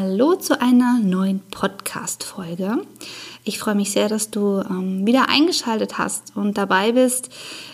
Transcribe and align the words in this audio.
Hallo 0.00 0.36
zu 0.36 0.60
einer 0.60 1.00
neuen 1.00 1.40
Podcast-Folge. 1.50 2.82
Ich 3.42 3.58
freue 3.58 3.74
mich 3.74 3.90
sehr, 3.90 4.08
dass 4.08 4.30
du 4.30 4.60
ähm, 4.60 5.04
wieder 5.04 5.28
eingeschaltet 5.28 5.98
hast 5.98 6.36
und 6.36 6.56
dabei 6.56 6.92
bist. 6.92 7.30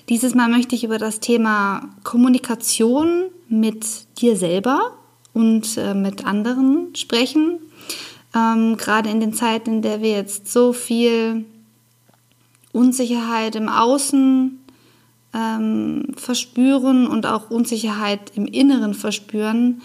Dieses 0.08 0.34
Mal 0.34 0.48
möchte 0.48 0.74
ich 0.74 0.84
über 0.84 0.96
das 0.96 1.20
Thema 1.20 1.86
Kommunikation 2.02 3.24
mit 3.50 3.84
dir 4.22 4.38
selber 4.38 4.92
und 5.34 5.76
äh, 5.76 5.92
mit 5.92 6.24
anderen 6.24 6.94
sprechen. 6.96 7.58
Ähm, 8.34 8.78
gerade 8.78 9.10
in 9.10 9.20
den 9.20 9.34
Zeiten, 9.34 9.74
in 9.74 9.82
der 9.82 10.00
wir 10.00 10.12
jetzt 10.12 10.50
so 10.50 10.72
viel 10.72 11.44
Unsicherheit 12.72 13.54
im 13.54 13.68
Außen 13.68 14.64
ähm, 15.34 16.06
verspüren 16.16 17.06
und 17.06 17.26
auch 17.26 17.50
Unsicherheit 17.50 18.32
im 18.34 18.46
Inneren 18.46 18.94
verspüren, 18.94 19.82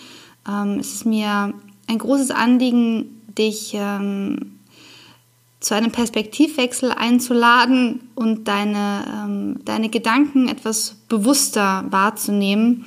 ähm, 0.47 0.79
ist 0.79 0.95
es 0.95 1.03
mir 1.03 1.53
ein 1.89 1.97
großes 1.97 2.31
Anliegen, 2.31 3.21
dich 3.37 3.71
ähm, 3.73 4.59
zu 5.59 5.75
einem 5.75 5.91
Perspektivwechsel 5.91 6.91
einzuladen 6.91 8.09
und 8.15 8.47
deine, 8.47 9.03
ähm, 9.13 9.65
deine 9.65 9.89
Gedanken 9.89 10.47
etwas 10.47 10.95
bewusster 11.09 11.85
wahrzunehmen, 11.89 12.85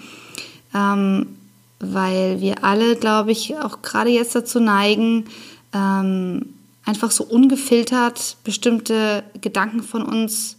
ähm, 0.74 1.26
weil 1.80 2.40
wir 2.40 2.64
alle, 2.64 2.96
glaube 2.96 3.32
ich, 3.32 3.58
auch 3.58 3.82
gerade 3.82 4.10
jetzt 4.10 4.34
dazu 4.34 4.60
neigen, 4.60 5.26
ähm, 5.74 6.54
einfach 6.84 7.10
so 7.10 7.24
ungefiltert 7.24 8.36
bestimmte 8.44 9.24
Gedanken 9.40 9.82
von 9.82 10.02
uns 10.02 10.56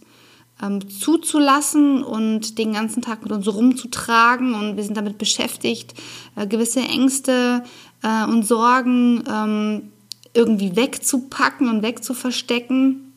ähm, 0.62 0.88
zuzulassen 0.88 2.02
und 2.02 2.58
den 2.58 2.72
ganzen 2.72 3.02
Tag 3.02 3.22
mit 3.22 3.32
uns 3.32 3.48
rumzutragen 3.48 4.54
und 4.54 4.76
wir 4.76 4.84
sind 4.84 4.96
damit 4.96 5.18
beschäftigt, 5.18 5.94
äh, 6.36 6.46
gewisse 6.46 6.80
Ängste 6.80 7.64
äh, 8.02 8.24
und 8.24 8.46
Sorgen 8.46 9.24
ähm, 9.28 9.90
irgendwie 10.32 10.76
wegzupacken 10.76 11.68
und 11.68 11.82
wegzuverstecken. 11.82 13.12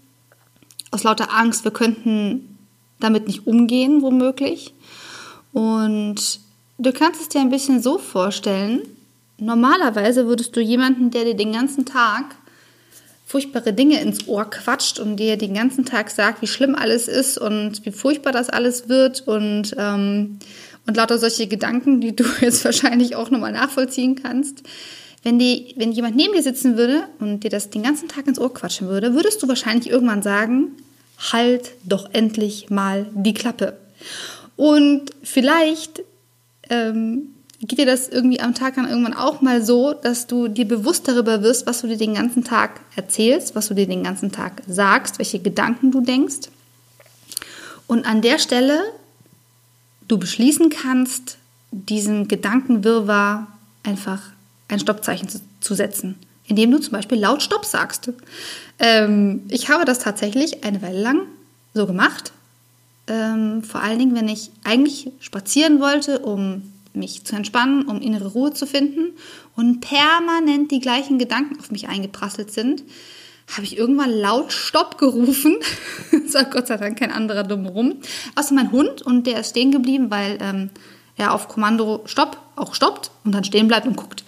Aus 0.92 1.04
lauter 1.04 1.34
Angst, 1.34 1.64
wir 1.64 1.72
könnten 1.72 2.58
damit 3.00 3.28
nicht 3.28 3.46
umgehen, 3.46 4.02
womöglich. 4.02 4.74
Und 5.52 6.40
du 6.78 6.92
kannst 6.94 7.22
es 7.22 7.30
dir 7.30 7.42
ein 7.42 7.50
bisschen 7.50 7.82
so 7.82 7.98
vorstellen, 7.98 8.82
normalerweise 9.38 10.28
würdest 10.28 10.56
du 10.56 10.62
jemanden, 10.62 11.12
der 11.12 11.26
dir 11.26 11.36
den 11.36 11.54
ganzen 11.54 11.86
Tag 11.86 12.36
furchtbare 13.28 13.74
Dinge 13.74 14.00
ins 14.00 14.28
Ohr 14.30 14.50
quatscht 14.50 15.00
und 15.00 15.18
dir 15.18 15.38
den 15.38 15.54
ganzen 15.54 15.84
Tag 15.84 16.10
sagt, 16.10 16.42
wie 16.42 16.48
schlimm 16.48 16.76
alles 16.76 17.10
ist 17.10 17.38
und 17.38 17.86
wie 17.86 17.92
furchtbar 17.92 18.32
das 18.32 18.50
alles 18.50 18.88
wird 18.88 19.28
und, 19.28 19.76
ähm, 19.78 20.40
und 20.88 20.96
lauter 20.96 21.18
solche 21.18 21.48
Gedanken, 21.48 22.00
die 22.00 22.16
du 22.16 22.24
jetzt 22.42 22.64
wahrscheinlich 22.64 23.18
auch 23.18 23.30
nochmal 23.30 23.52
nachvollziehen 23.52 24.16
kannst. 24.16 24.64
Wenn, 25.24 25.40
die, 25.40 25.74
wenn 25.76 25.92
jemand 25.92 26.16
neben 26.16 26.34
dir 26.34 26.42
sitzen 26.42 26.78
würde 26.78 27.04
und 27.20 27.44
dir 27.44 27.50
das 27.50 27.70
den 27.70 27.84
ganzen 27.84 28.08
Tag 28.08 28.28
ins 28.28 28.40
Ohr 28.40 28.54
quatschen 28.54 28.88
würde, 28.88 29.14
würdest 29.14 29.44
du 29.44 29.50
wahrscheinlich 29.50 29.90
irgendwann 29.90 30.22
sagen, 30.22 30.72
halt 31.34 31.72
doch 31.84 32.10
endlich 32.14 32.70
mal 32.70 33.08
die 33.14 33.34
Klappe. 33.34 33.76
Und 34.56 35.12
vielleicht 35.22 36.02
ähm, 36.70 37.34
geht 37.62 37.80
dir 37.80 37.86
das 37.86 38.08
irgendwie 38.08 38.40
am 38.40 38.54
Tag 38.54 38.76
dann 38.76 38.88
irgendwann 38.88 39.16
auch 39.16 39.42
mal 39.42 39.64
so, 39.64 39.94
dass 39.94 40.28
du 40.28 40.48
dir 40.48 40.68
bewusst 40.68 41.08
darüber 41.08 41.42
wirst, 41.42 41.66
was 41.66 41.82
du 41.82 41.88
dir 41.88 41.98
den 41.98 42.14
ganzen 42.14 42.44
Tag 42.44 42.82
erzählst, 42.96 43.56
was 43.56 43.68
du 43.68 43.74
dir 43.74 43.88
den 43.88 44.04
ganzen 44.04 44.32
Tag 44.32 44.62
sagst, 44.68 45.18
welche 45.18 45.40
Gedanken 45.40 45.92
du 45.92 46.02
denkst. 46.02 46.50
Und 47.88 48.06
an 48.06 48.22
der 48.22 48.38
Stelle 48.38 48.80
du 50.08 50.18
beschließen 50.18 50.70
kannst, 50.70 51.38
diesen 51.72 52.28
Gedankenwirrwarr 52.28 53.48
einfach 53.84 54.22
ein 54.68 54.80
Stoppzeichen 54.80 55.28
zu, 55.28 55.40
zu 55.60 55.74
setzen, 55.74 56.16
indem 56.46 56.72
du 56.72 56.80
zum 56.80 56.94
Beispiel 56.94 57.18
laut 57.18 57.42
Stopp 57.42 57.66
sagst. 57.66 58.12
Ähm, 58.80 59.44
ich 59.50 59.70
habe 59.70 59.86
das 59.86 60.00
tatsächlich 60.00 60.64
eine 60.64 60.82
Weile 60.82 61.02
lang 61.02 61.22
so 61.74 61.88
gemacht. 61.88 62.34
Ähm, 63.08 63.64
vor 63.64 63.82
allen 63.82 64.00
Dingen, 64.00 64.16
wenn 64.16 64.30
ich 64.30 64.52
eigentlich 64.64 65.12
spazieren 65.20 65.80
wollte, 65.80 66.20
um 66.20 66.62
mich 66.98 67.24
zu 67.24 67.36
entspannen, 67.36 67.84
um 67.88 68.02
innere 68.02 68.30
Ruhe 68.30 68.54
zu 68.54 68.66
finden 68.66 69.14
und 69.56 69.82
permanent 69.82 70.72
die 70.72 70.80
gleichen 70.80 71.20
Gedanken 71.20 71.60
auf 71.60 71.72
mich 71.72 71.88
eingeprasselt 71.88 72.52
sind, 72.52 72.84
habe 73.54 73.64
ich 73.64 73.78
irgendwann 73.78 74.12
laut 74.12 74.52
Stopp 74.52 74.98
gerufen. 74.98 75.58
Sagt 76.28 76.52
Gott 76.52 76.68
sei 76.68 76.78
Dank 76.78 77.00
kein 77.00 77.12
anderer 77.12 77.44
drumherum. 77.44 77.96
Außer 78.36 78.54
mein 78.54 78.72
Hund 78.72 79.02
und 79.02 79.26
der 79.26 79.40
ist 79.40 79.52
stehen 79.52 79.72
geblieben, 79.72 80.12
weil 80.12 80.38
ähm, 80.42 80.70
er 81.16 81.34
auf 81.34 81.48
Kommando 81.48 82.02
Stopp 82.06 82.38
auch 82.56 82.76
stoppt 82.76 83.12
und 83.24 83.32
dann 83.32 83.44
stehen 83.44 83.68
bleibt 83.68 83.88
und 83.88 83.96
guckt. 83.96 84.24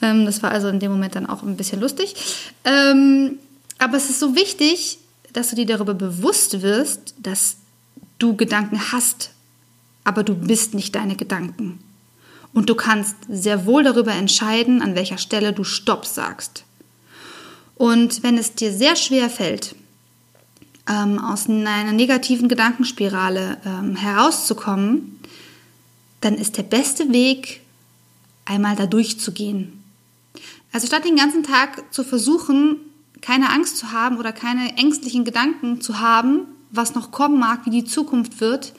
Ähm, 0.00 0.26
das 0.26 0.42
war 0.42 0.52
also 0.52 0.68
in 0.68 0.78
dem 0.78 0.92
Moment 0.92 1.16
dann 1.16 1.26
auch 1.26 1.42
ein 1.42 1.56
bisschen 1.56 1.80
lustig. 1.80 2.14
Ähm, 2.64 3.38
aber 3.78 3.96
es 3.96 4.10
ist 4.10 4.20
so 4.20 4.36
wichtig, 4.36 4.98
dass 5.32 5.50
du 5.50 5.56
dir 5.56 5.66
darüber 5.66 5.94
bewusst 5.94 6.62
wirst, 6.62 7.14
dass 7.18 7.56
du 8.18 8.36
Gedanken 8.36 8.92
hast, 8.92 9.30
aber 10.04 10.22
du 10.22 10.34
bist 10.34 10.74
nicht 10.74 10.94
deine 10.94 11.16
Gedanken. 11.16 11.80
Und 12.52 12.68
du 12.68 12.74
kannst 12.74 13.16
sehr 13.28 13.66
wohl 13.66 13.82
darüber 13.82 14.12
entscheiden, 14.12 14.82
an 14.82 14.94
welcher 14.94 15.18
Stelle 15.18 15.52
du 15.52 15.64
Stopp 15.64 16.04
sagst. 16.04 16.64
Und 17.74 18.22
wenn 18.22 18.36
es 18.36 18.54
dir 18.54 18.72
sehr 18.72 18.96
schwer 18.96 19.30
fällt, 19.30 19.74
ähm, 20.88 21.18
aus 21.18 21.48
einer 21.48 21.92
negativen 21.92 22.48
Gedankenspirale 22.48 23.58
ähm, 23.64 23.96
herauszukommen, 23.96 25.18
dann 26.20 26.34
ist 26.34 26.56
der 26.56 26.62
beste 26.62 27.12
Weg, 27.12 27.60
einmal 28.44 28.76
da 28.76 28.86
durchzugehen. 28.86 29.82
Also 30.72 30.86
statt 30.86 31.04
den 31.04 31.16
ganzen 31.16 31.42
Tag 31.42 31.92
zu 31.92 32.02
versuchen, 32.04 32.76
keine 33.20 33.50
Angst 33.50 33.76
zu 33.78 33.92
haben 33.92 34.18
oder 34.18 34.32
keine 34.32 34.76
ängstlichen 34.76 35.24
Gedanken 35.24 35.80
zu 35.80 36.00
haben, 36.00 36.46
was 36.70 36.94
noch 36.94 37.12
kommen 37.12 37.38
mag, 37.38 37.66
wie 37.66 37.70
die 37.70 37.84
Zukunft 37.84 38.40
wird, 38.40 38.72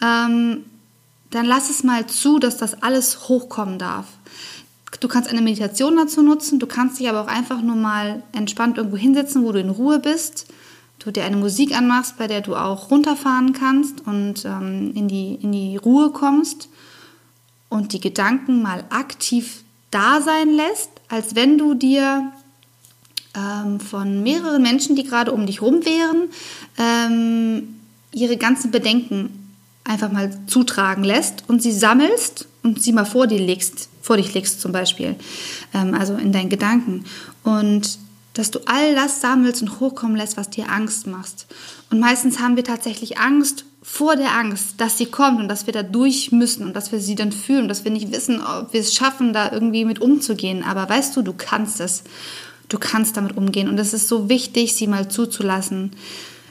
ähm, 0.00 0.64
dann 1.30 1.46
lass 1.46 1.70
es 1.70 1.82
mal 1.82 2.06
zu, 2.06 2.38
dass 2.38 2.56
das 2.56 2.82
alles 2.82 3.28
hochkommen 3.28 3.78
darf. 3.78 4.06
Du 5.00 5.08
kannst 5.08 5.28
eine 5.28 5.42
Meditation 5.42 5.96
dazu 5.96 6.22
nutzen, 6.22 6.58
du 6.58 6.66
kannst 6.66 6.98
dich 6.98 7.08
aber 7.08 7.22
auch 7.22 7.26
einfach 7.26 7.60
nur 7.60 7.76
mal 7.76 8.22
entspannt 8.32 8.78
irgendwo 8.78 8.96
hinsetzen, 8.96 9.44
wo 9.44 9.52
du 9.52 9.60
in 9.60 9.70
Ruhe 9.70 9.98
bist, 9.98 10.46
du 10.98 11.10
dir 11.10 11.24
eine 11.24 11.36
Musik 11.36 11.76
anmachst, 11.76 12.16
bei 12.16 12.26
der 12.26 12.40
du 12.40 12.56
auch 12.56 12.90
runterfahren 12.90 13.52
kannst 13.52 14.06
und 14.06 14.44
ähm, 14.44 14.92
in, 14.94 15.08
die, 15.08 15.34
in 15.34 15.52
die 15.52 15.76
Ruhe 15.76 16.10
kommst 16.10 16.68
und 17.68 17.92
die 17.92 18.00
Gedanken 18.00 18.62
mal 18.62 18.84
aktiv 18.90 19.64
da 19.90 20.20
sein 20.20 20.50
lässt, 20.50 20.90
als 21.08 21.34
wenn 21.34 21.58
du 21.58 21.74
dir 21.74 22.32
ähm, 23.34 23.80
von 23.80 24.22
mehreren 24.22 24.62
Menschen, 24.62 24.96
die 24.96 25.04
gerade 25.04 25.32
um 25.32 25.46
dich 25.46 25.60
rum 25.62 25.84
wären, 25.84 26.28
ähm, 26.78 27.76
ihre 28.12 28.36
ganzen 28.36 28.70
Bedenken 28.70 29.45
einfach 29.86 30.10
mal 30.10 30.30
zutragen 30.46 31.04
lässt 31.04 31.44
und 31.48 31.62
sie 31.62 31.72
sammelst 31.72 32.48
und 32.62 32.82
sie 32.82 32.92
mal 32.92 33.06
vor 33.06 33.26
dir 33.26 33.38
legst, 33.38 33.88
vor 34.02 34.16
dich 34.16 34.34
legst 34.34 34.60
zum 34.60 34.72
Beispiel, 34.72 35.16
ähm, 35.72 35.94
also 35.94 36.14
in 36.14 36.32
deinen 36.32 36.50
Gedanken. 36.50 37.04
Und 37.44 37.98
dass 38.34 38.50
du 38.50 38.60
all 38.66 38.94
das 38.94 39.20
sammelst 39.20 39.62
und 39.62 39.80
hochkommen 39.80 40.16
lässt, 40.16 40.36
was 40.36 40.50
dir 40.50 40.70
Angst 40.70 41.06
macht. 41.06 41.46
Und 41.90 42.00
meistens 42.00 42.38
haben 42.38 42.56
wir 42.56 42.64
tatsächlich 42.64 43.18
Angst 43.18 43.64
vor 43.82 44.16
der 44.16 44.36
Angst, 44.36 44.74
dass 44.78 44.98
sie 44.98 45.06
kommt 45.06 45.40
und 45.40 45.48
dass 45.48 45.66
wir 45.66 45.72
da 45.72 45.82
durch 45.82 46.32
müssen 46.32 46.64
und 46.64 46.74
dass 46.74 46.92
wir 46.92 47.00
sie 47.00 47.14
dann 47.14 47.32
fühlen, 47.32 47.68
dass 47.68 47.84
wir 47.84 47.92
nicht 47.92 48.12
wissen, 48.12 48.42
ob 48.42 48.72
wir 48.72 48.80
es 48.80 48.92
schaffen, 48.92 49.32
da 49.32 49.52
irgendwie 49.52 49.84
mit 49.84 50.00
umzugehen. 50.00 50.64
Aber 50.64 50.88
weißt 50.88 51.16
du, 51.16 51.22
du 51.22 51.32
kannst 51.32 51.80
es. 51.80 52.02
Du 52.68 52.78
kannst 52.78 53.16
damit 53.16 53.36
umgehen. 53.36 53.68
Und 53.68 53.78
es 53.78 53.94
ist 53.94 54.08
so 54.08 54.28
wichtig, 54.28 54.74
sie 54.74 54.88
mal 54.88 55.08
zuzulassen. 55.08 55.92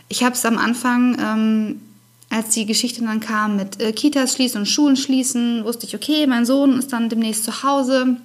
Ich 0.08 0.24
habe 0.24 0.34
es 0.34 0.46
am 0.46 0.58
Anfang 0.58 1.18
ähm, 1.20 1.82
als 2.30 2.50
die 2.50 2.66
Geschichte 2.66 3.04
dann 3.04 3.20
kam 3.20 3.56
mit 3.56 3.82
äh, 3.82 3.92
Kitas 3.92 4.34
schließen 4.34 4.62
und 4.62 4.66
Schulen 4.66 4.96
schließen, 4.96 5.64
wusste 5.64 5.86
ich, 5.86 5.96
okay, 5.96 6.28
mein 6.28 6.46
Sohn 6.46 6.78
ist 6.78 6.92
dann 6.92 7.10
demnächst 7.10 7.44
zu 7.44 7.64
Hause. 7.64 8.18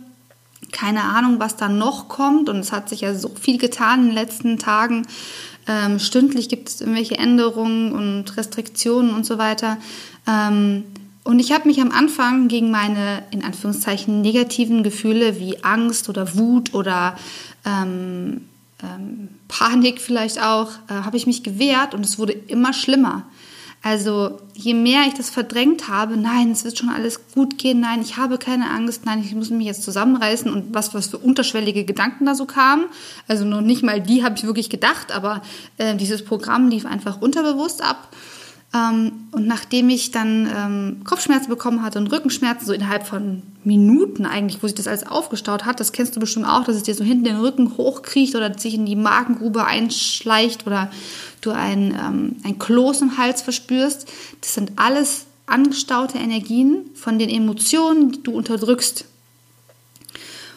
Keine 0.73 1.03
Ahnung, 1.03 1.39
was 1.39 1.57
da 1.57 1.69
noch 1.69 2.09
kommt. 2.09 2.49
Und 2.49 2.59
es 2.59 2.73
hat 2.73 2.89
sich 2.89 3.03
ja 3.03 3.15
so 3.15 3.31
viel 3.41 3.59
getan 3.59 4.01
in 4.01 4.07
den 4.07 4.15
letzten 4.15 4.59
Tagen. 4.59 5.07
Ähm, 5.67 5.99
stündlich 5.99 6.49
gibt 6.49 6.69
es 6.69 6.81
irgendwelche 6.81 7.19
Änderungen 7.19 7.93
und 7.93 8.37
Restriktionen 8.37 9.15
und 9.15 9.27
so 9.27 9.39
weiter. 9.39 9.77
Ähm, 10.27 10.85
und 11.23 11.39
ich 11.39 11.53
habe 11.53 11.69
mich 11.69 11.81
am 11.81 11.93
Anfang 11.93 12.49
gegen 12.49 12.71
meine, 12.71 13.23
in 13.31 13.45
Anführungszeichen, 13.45 14.23
negativen 14.23 14.83
Gefühle 14.83 15.39
wie 15.39 15.63
Angst 15.63 16.09
oder 16.09 16.37
Wut 16.37 16.73
oder 16.75 17.17
ähm, 17.65 18.49
ähm, 18.83 19.29
Panik 19.49 20.01
vielleicht 20.01 20.43
auch, 20.43 20.71
äh, 20.89 20.95
habe 20.95 21.17
ich 21.17 21.27
mich 21.27 21.43
gewehrt 21.43 21.95
und 21.95 22.05
es 22.05 22.19
wurde 22.19 22.33
immer 22.33 22.73
schlimmer. 22.73 23.25
Also 23.83 24.39
je 24.53 24.75
mehr 24.75 25.05
ich 25.07 25.15
das 25.15 25.31
verdrängt 25.31 25.89
habe, 25.89 26.19
nein, 26.19 26.51
es 26.51 26.65
wird 26.65 26.77
schon 26.77 26.91
alles 26.91 27.33
gut 27.33 27.57
gehen, 27.57 27.81
nein, 27.81 28.03
ich 28.03 28.19
habe 28.19 28.37
keine 28.37 28.69
Angst, 28.69 29.07
nein, 29.07 29.23
ich 29.25 29.35
muss 29.35 29.49
mich 29.49 29.67
jetzt 29.67 29.85
zusammenreißen 29.85 30.53
und 30.53 30.75
was, 30.75 30.93
was 30.93 31.07
für 31.07 31.17
unterschwellige 31.17 31.85
Gedanken 31.85 32.27
da 32.27 32.35
so 32.35 32.45
kamen. 32.45 32.87
Also 33.27 33.47
noch 33.47 33.63
nicht 33.63 33.83
mal 33.83 34.03
die 34.03 34.23
habe 34.23 34.35
ich 34.37 34.45
wirklich 34.45 34.69
gedacht, 34.69 35.13
aber 35.13 35.41
äh, 35.79 35.97
dieses 35.97 36.23
Programm 36.23 36.69
lief 36.69 36.85
einfach 36.85 37.23
unterbewusst 37.23 37.83
ab. 37.83 38.09
Ähm, 38.73 39.13
und 39.33 39.47
nachdem 39.47 39.89
ich 39.89 40.13
dann 40.13 40.49
ähm, 40.55 41.01
Kopfschmerzen 41.05 41.49
bekommen 41.49 41.83
hatte 41.83 41.99
und 41.99 42.07
Rückenschmerzen, 42.07 42.67
so 42.67 42.73
innerhalb 42.73 43.07
von 43.07 43.43
Minuten 43.65 44.27
eigentlich, 44.27 44.63
wo 44.63 44.67
sich 44.69 44.77
das 44.77 44.87
alles 44.87 45.07
aufgestaut 45.07 45.65
hat, 45.65 45.81
das 45.81 45.93
kennst 45.93 46.15
du 46.15 46.21
bestimmt 46.21 46.47
auch, 46.47 46.65
dass 46.65 46.77
es 46.77 46.85
dir 46.85 46.95
so 46.95 47.03
hinten 47.03 47.25
den 47.25 47.41
Rücken 47.41 47.77
hochkriecht 47.77 48.37
oder 48.37 48.57
sich 48.57 48.75
in 48.75 48.87
die 48.87 48.97
Magengrube 48.97 49.65
einschleicht 49.65 50.67
oder 50.67 50.91
du 51.41 51.51
ein, 51.51 51.99
ähm, 52.01 52.37
ein 52.45 52.59
Kloß 52.59 53.01
im 53.03 53.19
Hals 53.19 53.43
verspürst. 53.43 54.07
Das 54.41 54.55
sind 54.55 54.73
alles 54.77 55.27
angestaute 55.47 56.19
Energien 56.19 56.91
von 56.95 57.19
den 57.19 57.29
Emotionen, 57.29 58.13
die 58.13 58.23
du 58.23 58.33
unterdrückst. 58.33 59.05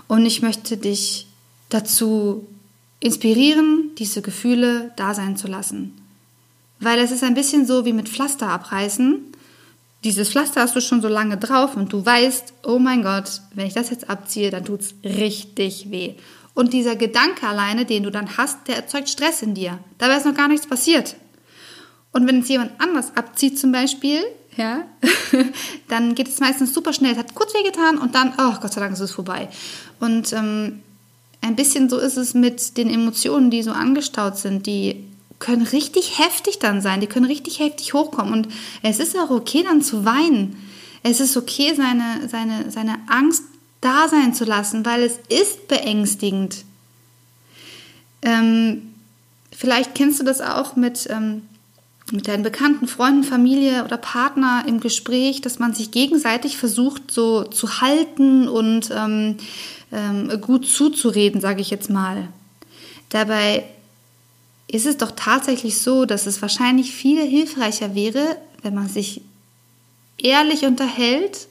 Und 0.08 0.26
ich 0.28 0.44
möchte 0.44 0.78
dich 0.78 1.26
dazu 1.70 2.46
inspirieren, 3.00 3.90
diese 3.98 4.22
Gefühle 4.22 4.92
da 4.98 5.16
sein 5.16 5.36
zu 5.36 5.48
lassen. 5.48 6.03
Weil 6.84 7.00
es 7.00 7.12
ist 7.12 7.24
ein 7.24 7.34
bisschen 7.34 7.66
so 7.66 7.86
wie 7.86 7.94
mit 7.94 8.10
Pflaster 8.10 8.50
abreißen. 8.50 9.34
Dieses 10.04 10.30
Pflaster 10.30 10.62
hast 10.62 10.76
du 10.76 10.82
schon 10.82 11.02
so 11.02 11.08
lange 11.08 11.38
drauf 11.38 11.78
und 11.78 11.94
du 11.94 12.06
weißt, 12.06 12.54
oh 12.64 12.78
mein 12.78 13.04
Gott, 13.04 13.42
wenn 13.54 13.68
ich 13.68 13.74
das 13.74 13.90
jetzt 13.90 14.10
abziehe, 14.10 14.52
dann 14.52 14.66
tut 14.66 14.82
es 14.82 14.96
richtig 15.04 15.92
weh. 15.92 16.16
Und 16.54 16.74
dieser 16.74 16.96
Gedanke 16.96 17.48
alleine, 17.48 17.86
den 17.86 18.04
du 18.04 18.12
dann 18.12 18.38
hast, 18.38 18.68
der 18.68 18.76
erzeugt 18.76 19.10
Stress 19.10 19.42
in 19.42 19.56
dir. 19.56 19.80
Dabei 19.98 20.18
ist 20.18 20.26
noch 20.26 20.36
gar 20.36 20.50
nichts 20.50 20.68
passiert. 20.68 21.16
Und 22.12 22.28
wenn 22.28 22.42
es 22.42 22.50
jemand 22.50 22.72
anders 22.80 23.16
abzieht 23.16 23.58
zum 23.58 23.72
Beispiel, 23.72 24.22
ja, 24.58 24.84
dann 25.88 26.16
geht 26.16 26.28
es 26.28 26.40
meistens 26.40 26.74
super 26.74 26.94
schnell. 26.94 27.14
Es 27.14 27.18
hat 27.18 27.34
kurz 27.34 27.54
weh 27.54 27.64
getan 27.64 27.98
und 27.98 28.14
dann, 28.14 28.34
oh 28.38 28.60
Gott 28.62 28.74
sei 28.74 28.82
Dank 28.82 28.94
ist 28.94 29.00
es 29.00 29.12
vorbei. 29.12 29.50
Und 30.00 30.32
ähm, 30.34 30.84
ein 31.42 31.56
bisschen 31.56 31.90
so 31.90 31.98
ist 31.98 32.18
es 32.18 32.34
mit 32.34 32.78
den 32.78 32.90
Emotionen, 32.90 33.50
die 33.50 33.64
so 33.64 33.72
angestaut 33.72 34.38
sind, 34.38 34.68
die 34.68 35.06
können 35.44 35.68
richtig 35.68 36.20
heftig 36.20 36.60
dann 36.60 36.80
sein, 36.82 37.02
die 37.02 37.08
können 37.08 37.26
richtig 37.26 37.60
heftig 37.60 37.94
hochkommen. 37.94 38.32
Und 38.32 38.48
es 38.82 39.00
ist 39.00 39.18
auch 39.18 39.30
okay, 39.30 39.62
dann 39.62 39.82
zu 39.82 40.06
weinen. 40.06 40.56
Es 41.04 41.20
ist 41.20 41.36
okay, 41.36 41.74
seine, 41.76 42.30
seine, 42.30 42.72
seine 42.72 42.98
Angst 43.10 43.44
da 43.82 44.08
sein 44.08 44.34
zu 44.34 44.46
lassen, 44.46 44.86
weil 44.86 45.04
es 45.04 45.20
ist 45.28 45.68
beängstigend. 45.68 46.64
Ähm, 48.22 48.94
vielleicht 49.52 49.96
kennst 49.96 50.22
du 50.22 50.24
das 50.24 50.40
auch 50.40 50.78
mit, 50.78 51.10
ähm, 51.10 51.42
mit 52.14 52.30
deinen 52.30 52.44
Bekannten, 52.44 52.88
Freunden, 52.88 53.26
Familie 53.26 53.84
oder 53.84 53.98
Partner 53.98 54.64
im 54.66 54.80
Gespräch, 54.80 55.42
dass 55.42 55.60
man 55.60 55.74
sich 55.74 55.92
gegenseitig 55.92 56.56
versucht, 56.56 57.12
so 57.12 57.44
zu 57.44 57.82
halten 57.82 58.48
und 58.48 58.92
ähm, 58.96 59.36
ähm 59.92 60.40
gut 60.40 60.66
zuzureden, 60.66 61.42
sage 61.42 61.60
ich 61.60 61.70
jetzt 61.70 61.90
mal. 61.90 62.30
Dabei 63.10 63.66
ist 64.68 64.86
es 64.86 64.98
doch 64.98 65.12
tatsächlich 65.16 65.80
so, 65.80 66.06
dass 66.06 66.26
es 66.26 66.42
wahrscheinlich 66.42 66.92
viel 66.94 67.22
hilfreicher 67.22 67.96
wäre, 67.96 68.38
wenn 68.62 68.74
man 68.74 68.90
sich 68.90 69.22
ehrlich 70.18 70.66
unterhält 70.66 71.48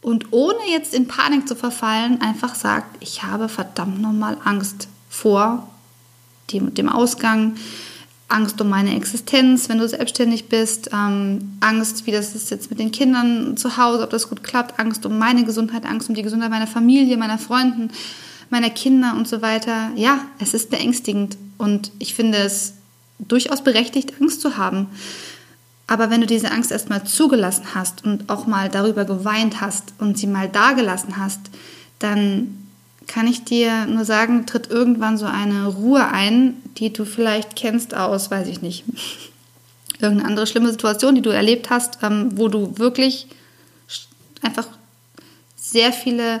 und 0.00 0.32
ohne 0.32 0.58
jetzt 0.70 0.94
in 0.94 1.08
Panik 1.08 1.48
zu 1.48 1.56
verfallen, 1.56 2.20
einfach 2.20 2.54
sagt, 2.54 3.02
ich 3.02 3.22
habe 3.22 3.48
verdammt 3.48 4.00
nochmal 4.00 4.36
Angst 4.44 4.88
vor 5.08 5.68
dem, 6.52 6.74
dem 6.74 6.88
Ausgang, 6.88 7.56
Angst 8.28 8.60
um 8.60 8.68
meine 8.68 8.96
Existenz, 8.96 9.68
wenn 9.68 9.78
du 9.78 9.88
selbstständig 9.88 10.48
bist, 10.48 10.90
ähm, 10.92 11.56
Angst, 11.60 12.06
wie 12.06 12.10
das 12.10 12.34
ist 12.34 12.50
jetzt 12.50 12.68
mit 12.70 12.78
den 12.78 12.90
Kindern 12.90 13.56
zu 13.56 13.76
Hause, 13.76 14.02
ob 14.02 14.10
das 14.10 14.28
gut 14.28 14.42
klappt, 14.42 14.78
Angst 14.78 15.06
um 15.06 15.18
meine 15.18 15.44
Gesundheit, 15.44 15.86
Angst 15.86 16.08
um 16.08 16.14
die 16.14 16.22
Gesundheit 16.22 16.50
meiner 16.50 16.66
Familie, 16.66 17.16
meiner 17.16 17.38
Freunden, 17.38 17.90
meiner 18.54 18.70
Kinder 18.70 19.14
und 19.16 19.26
so 19.26 19.42
weiter. 19.42 19.90
Ja, 19.96 20.26
es 20.38 20.54
ist 20.54 20.70
beängstigend 20.70 21.36
und 21.58 21.90
ich 21.98 22.14
finde 22.14 22.38
es 22.38 22.74
durchaus 23.18 23.64
berechtigt, 23.64 24.12
Angst 24.20 24.40
zu 24.40 24.56
haben. 24.56 24.86
Aber 25.88 26.08
wenn 26.08 26.20
du 26.20 26.26
diese 26.28 26.52
Angst 26.52 26.70
erstmal 26.70 27.04
zugelassen 27.04 27.74
hast 27.74 28.04
und 28.04 28.30
auch 28.30 28.46
mal 28.46 28.68
darüber 28.68 29.04
geweint 29.04 29.60
hast 29.60 29.92
und 29.98 30.16
sie 30.16 30.28
mal 30.28 30.48
dagelassen 30.48 31.18
hast, 31.18 31.40
dann 31.98 32.56
kann 33.08 33.26
ich 33.26 33.42
dir 33.42 33.86
nur 33.86 34.04
sagen, 34.04 34.46
tritt 34.46 34.70
irgendwann 34.70 35.18
so 35.18 35.26
eine 35.26 35.66
Ruhe 35.66 36.06
ein, 36.06 36.54
die 36.78 36.92
du 36.92 37.04
vielleicht 37.04 37.56
kennst 37.56 37.92
aus, 37.94 38.30
weiß 38.30 38.46
ich 38.46 38.62
nicht, 38.62 38.84
irgendeine 40.00 40.28
andere 40.28 40.46
schlimme 40.46 40.70
Situation, 40.70 41.16
die 41.16 41.22
du 41.22 41.30
erlebt 41.30 41.70
hast, 41.70 41.98
ähm, 42.02 42.38
wo 42.38 42.46
du 42.46 42.78
wirklich 42.78 43.26
einfach 44.42 44.68
sehr 45.56 45.92
viele 45.92 46.40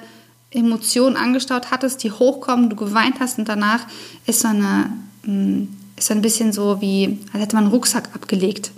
Emotionen 0.54 1.16
angestaut 1.16 1.70
hattest, 1.70 2.02
die 2.02 2.12
hochkommen, 2.12 2.70
du 2.70 2.76
geweint 2.76 3.20
hast 3.20 3.38
und 3.38 3.48
danach 3.48 3.86
ist 4.26 4.40
so 4.40 4.48
eine, 4.48 4.90
mm, 5.24 5.64
ist 5.96 6.10
ein 6.10 6.22
bisschen 6.22 6.52
so 6.52 6.80
wie, 6.80 7.18
als 7.32 7.42
hätte 7.42 7.56
man 7.56 7.64
einen 7.64 7.72
Rucksack 7.72 8.08
abgelegt. 8.14 8.70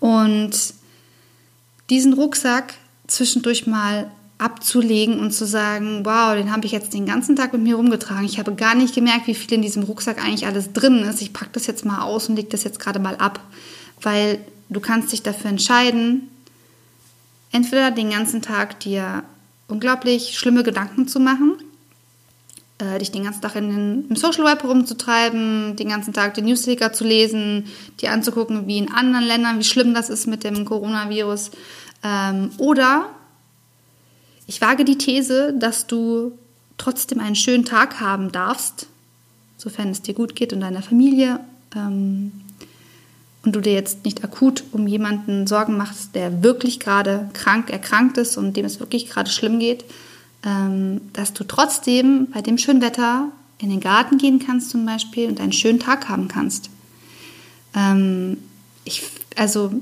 Und 0.00 0.52
diesen 1.90 2.12
Rucksack 2.12 2.74
zwischendurch 3.06 3.66
mal 3.66 4.10
abzulegen 4.38 5.20
und 5.20 5.32
zu 5.32 5.46
sagen, 5.46 6.04
wow, 6.04 6.34
den 6.34 6.50
habe 6.50 6.66
ich 6.66 6.72
jetzt 6.72 6.94
den 6.94 7.06
ganzen 7.06 7.36
Tag 7.36 7.52
mit 7.52 7.62
mir 7.62 7.76
rumgetragen. 7.76 8.24
Ich 8.24 8.38
habe 8.38 8.54
gar 8.54 8.74
nicht 8.74 8.94
gemerkt, 8.94 9.28
wie 9.28 9.34
viel 9.34 9.52
in 9.52 9.62
diesem 9.62 9.84
Rucksack 9.84 10.18
eigentlich 10.22 10.46
alles 10.46 10.72
drin 10.72 10.98
ist. 10.98 11.22
Ich 11.22 11.32
packe 11.32 11.50
das 11.52 11.68
jetzt 11.68 11.84
mal 11.84 12.02
aus 12.02 12.28
und 12.28 12.36
lege 12.36 12.48
das 12.48 12.64
jetzt 12.64 12.80
gerade 12.80 12.98
mal 12.98 13.14
ab, 13.16 13.40
weil 14.00 14.40
du 14.68 14.80
kannst 14.80 15.12
dich 15.12 15.22
dafür 15.22 15.50
entscheiden, 15.50 16.28
entweder 17.52 17.92
den 17.92 18.10
ganzen 18.10 18.42
Tag 18.42 18.80
dir 18.80 19.22
unglaublich 19.72 20.38
schlimme 20.38 20.62
Gedanken 20.62 21.08
zu 21.08 21.18
machen 21.18 21.56
äh, 22.82 22.98
dich 22.98 23.10
den 23.10 23.24
ganzen 23.24 23.40
Tag 23.40 23.56
in 23.56 23.68
den, 23.68 24.08
im 24.08 24.16
Social 24.16 24.44
Web 24.44 24.64
rumzutreiben, 24.64 25.76
den 25.76 25.88
ganzen 25.88 26.12
Tag 26.12 26.34
den 26.34 26.46
Newsticker 26.46 26.92
zu 26.92 27.04
lesen, 27.04 27.66
dir 28.00 28.12
anzugucken, 28.12 28.66
wie 28.66 28.78
in 28.78 28.92
anderen 28.92 29.24
Ländern, 29.24 29.58
wie 29.58 29.64
schlimm 29.64 29.94
das 29.94 30.10
ist 30.10 30.26
mit 30.26 30.44
dem 30.44 30.64
Coronavirus. 30.64 31.50
Ähm, 32.02 32.50
oder 32.58 33.08
ich 34.46 34.60
wage 34.60 34.84
die 34.84 34.98
These, 34.98 35.54
dass 35.56 35.86
du 35.86 36.36
trotzdem 36.78 37.20
einen 37.20 37.36
schönen 37.36 37.64
Tag 37.64 38.00
haben 38.00 38.32
darfst, 38.32 38.88
sofern 39.56 39.90
es 39.90 40.02
dir 40.02 40.14
gut 40.14 40.34
geht 40.34 40.52
und 40.52 40.60
deiner 40.60 40.82
Familie. 40.82 41.40
Ähm, 41.76 42.32
und 43.44 43.56
du 43.56 43.60
dir 43.60 43.72
jetzt 43.72 44.04
nicht 44.04 44.22
akut 44.22 44.64
um 44.72 44.86
jemanden 44.86 45.46
Sorgen 45.46 45.76
machst, 45.76 46.14
der 46.14 46.42
wirklich 46.42 46.78
gerade 46.78 47.28
krank 47.32 47.70
erkrankt 47.70 48.16
ist 48.18 48.36
und 48.36 48.56
dem 48.56 48.64
es 48.64 48.80
wirklich 48.80 49.08
gerade 49.08 49.30
schlimm 49.30 49.58
geht, 49.58 49.84
ähm, 50.44 51.00
dass 51.12 51.32
du 51.32 51.44
trotzdem 51.44 52.28
bei 52.32 52.40
dem 52.40 52.58
schönen 52.58 52.82
Wetter 52.82 53.28
in 53.58 53.70
den 53.70 53.80
Garten 53.80 54.18
gehen 54.18 54.38
kannst 54.38 54.70
zum 54.70 54.86
Beispiel 54.86 55.28
und 55.28 55.40
einen 55.40 55.52
schönen 55.52 55.80
Tag 55.80 56.08
haben 56.08 56.28
kannst. 56.28 56.70
Ähm, 57.74 58.38
ich, 58.84 59.02
also 59.36 59.72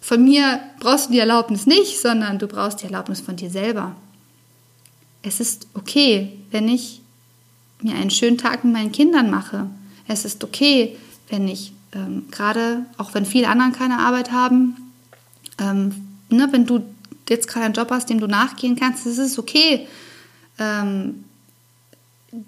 von 0.00 0.24
mir 0.24 0.60
brauchst 0.80 1.08
du 1.08 1.12
die 1.12 1.18
Erlaubnis 1.18 1.66
nicht, 1.66 2.00
sondern 2.00 2.38
du 2.38 2.46
brauchst 2.46 2.82
die 2.82 2.86
Erlaubnis 2.86 3.20
von 3.20 3.36
dir 3.36 3.50
selber. 3.50 3.94
Es 5.22 5.40
ist 5.40 5.66
okay, 5.74 6.32
wenn 6.50 6.68
ich 6.68 7.00
mir 7.82 7.94
einen 7.94 8.10
schönen 8.10 8.38
Tag 8.38 8.64
mit 8.64 8.72
meinen 8.72 8.92
Kindern 8.92 9.30
mache. 9.30 9.66
Es 10.06 10.24
ist 10.24 10.42
okay, 10.44 10.96
wenn 11.28 11.48
ich 11.48 11.72
ähm, 11.92 12.26
gerade, 12.30 12.84
auch 12.96 13.14
wenn 13.14 13.24
viele 13.24 13.48
anderen 13.48 13.72
keine 13.72 13.98
Arbeit 13.98 14.32
haben, 14.32 14.76
ähm, 15.58 15.94
ne, 16.28 16.48
wenn 16.50 16.66
du 16.66 16.82
jetzt 17.28 17.48
gerade 17.48 17.66
einen 17.66 17.74
Job 17.74 17.90
hast, 17.90 18.10
dem 18.10 18.20
du 18.20 18.26
nachgehen 18.26 18.76
kannst, 18.76 19.06
das 19.06 19.18
ist 19.18 19.38
okay. 19.38 19.86
Ähm, 20.58 21.24